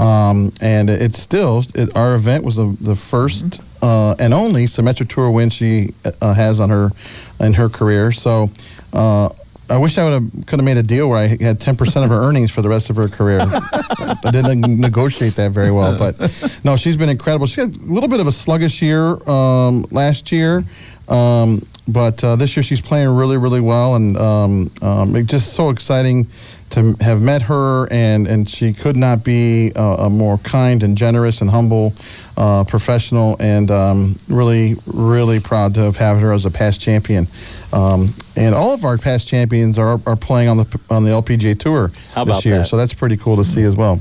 [0.00, 5.08] um, and it's still it, our event was the the 1st uh, and only Symetra
[5.08, 6.90] tour win she uh, has on her
[7.38, 8.12] in her career.
[8.12, 8.50] So.
[8.92, 9.28] Uh,
[9.68, 12.04] I wish I would have could have made a deal where I had ten percent
[12.04, 13.38] of her earnings for the rest of her career.
[13.48, 16.18] I didn't negotiate that very well, but
[16.64, 17.46] no, she's been incredible.
[17.46, 20.64] She had a little bit of a sluggish year um, last year,
[21.08, 25.54] um, but uh, this year she's playing really, really well, and um, um, it's just
[25.54, 26.26] so exciting
[26.70, 30.96] to have met her, and, and she could not be uh, a more kind and
[30.96, 31.92] generous and humble
[32.36, 37.26] uh, professional, and um, really, really proud to have had her as a past champion.
[37.72, 41.58] Um, and all of our past champions are, are playing on the on the LPGA
[41.58, 42.68] Tour How this year, that?
[42.68, 44.00] so that's pretty cool to see as well.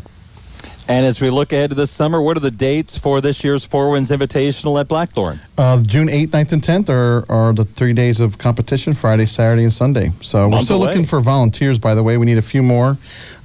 [0.90, 3.64] And as we look ahead to this summer, what are the dates for this year's
[3.64, 5.40] Four Winds Invitational at Blackthorn?
[5.56, 9.62] Uh, June 8th, 9th, and 10th are, are the three days of competition Friday, Saturday,
[9.66, 10.10] and Sunday.
[10.22, 10.88] So we're Month still away.
[10.88, 12.18] looking for volunteers, by the way.
[12.18, 12.98] We need a few more.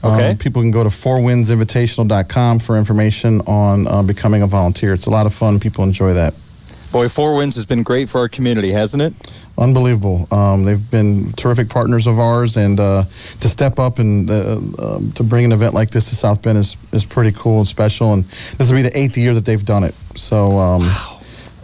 [0.03, 0.37] Um, Okay.
[0.39, 4.95] people can go to fourwindsinvitational.com for information on uh, becoming a volunteer.
[4.95, 5.61] It's a lot of fun.
[5.61, 6.33] People enjoy that.
[6.95, 9.13] Boy, Four Winds has been great for our community, hasn't it?
[9.59, 10.29] Unbelievable.
[10.31, 13.03] Um, they've been terrific partners of ours, and uh,
[13.41, 16.57] to step up and uh, um, to bring an event like this to South Bend
[16.57, 18.13] is, is pretty cool and special.
[18.13, 18.25] And
[18.59, 19.93] this will be the eighth year that they've done it.
[20.15, 20.83] So, um,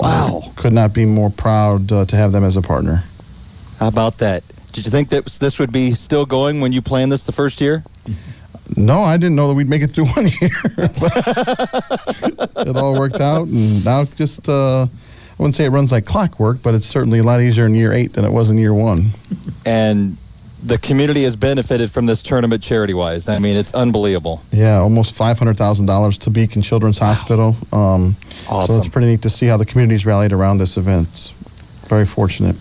[0.00, 0.42] Wow.
[0.46, 3.04] uh, could not be more proud uh, to have them as a partner.
[3.78, 4.42] How about that?
[4.72, 7.60] Did you think that this would be still going when you planned this the first
[7.60, 7.84] year?
[8.76, 10.50] No, I didn't know that we'd make it through one year.
[12.56, 14.88] it all worked out, and now it's just uh,
[15.40, 17.94] I wouldn't say it runs like clockwork, but it's certainly a lot easier in year
[17.94, 19.12] eight than it was in year one.
[19.66, 20.16] And
[20.62, 23.28] the community has benefited from this tournament charity wise.
[23.28, 24.42] I mean, it's unbelievable.
[24.52, 27.56] Yeah, almost five hundred thousand dollars to Beacon Children's Hospital.
[27.72, 28.16] Um,
[28.48, 31.08] So it's pretty neat to see how the community's rallied around this event.
[31.08, 31.32] It's
[31.88, 32.56] very fortunate.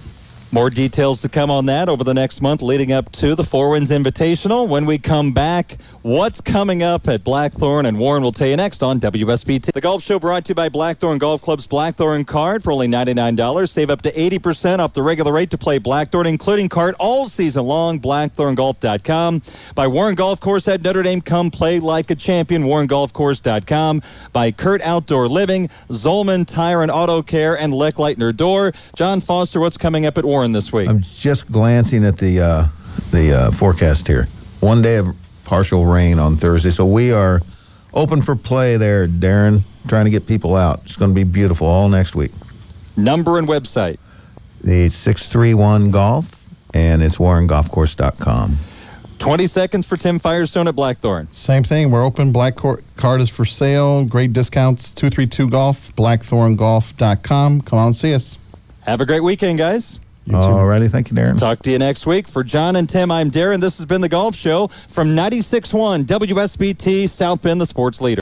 [0.52, 3.70] More details to come on that over the next month leading up to the Four
[3.70, 4.68] Winds Invitational.
[4.68, 8.82] When we come back, what's coming up at Blackthorn and Warren will tell you next
[8.82, 9.72] on WSBT.
[9.72, 13.70] The Golf Show brought to you by Blackthorn Golf Club's Blackthorn card for only $99.
[13.70, 17.66] Save up to 80% off the regular rate to play Blackthorn, including card all season
[17.66, 18.00] long.
[18.00, 19.44] BlackthornGolf.com.
[19.76, 21.22] By Warren Golf Course at Notre Dame.
[21.22, 22.64] Come play like a champion.
[22.64, 24.02] WarrenGolfCourse.com.
[24.34, 28.74] By Kurt Outdoor Living, Zolman Tire and Auto Care, and Leck Leitner Door.
[28.96, 30.90] John Foster, what's coming up at Warren this week?
[30.90, 32.68] I'm just glancing at the uh,
[33.12, 34.28] the uh, forecast here.
[34.62, 35.08] One day of
[35.46, 37.42] partial rain on Thursday, so we are
[37.94, 39.62] open for play there, Darren.
[39.88, 40.82] Trying to get people out.
[40.86, 42.32] It's going to be beautiful all next week.
[42.98, 43.98] Number and website.
[44.64, 48.58] The six three one golf, and it's WarrenGolfCourse.com.
[49.20, 51.28] 20 seconds for Tim Firestone at Blackthorn.
[51.34, 51.92] Same thing.
[51.92, 52.32] We're open.
[52.32, 54.06] Black cor- card is for sale.
[54.06, 54.94] Great discounts.
[54.94, 55.94] Two three two golf.
[55.96, 57.62] Blackthorngolf.com.
[57.62, 58.38] Come on and see us.
[58.82, 60.00] Have a great weekend, guys.
[60.30, 60.42] You too.
[60.42, 61.40] Alrighty, thank you, Darren.
[61.40, 62.28] Talk to you next week.
[62.28, 63.60] For John and Tim, I'm Darren.
[63.60, 68.22] This has been The Golf Show from 96.1 WSBT South Bend, the sports leader.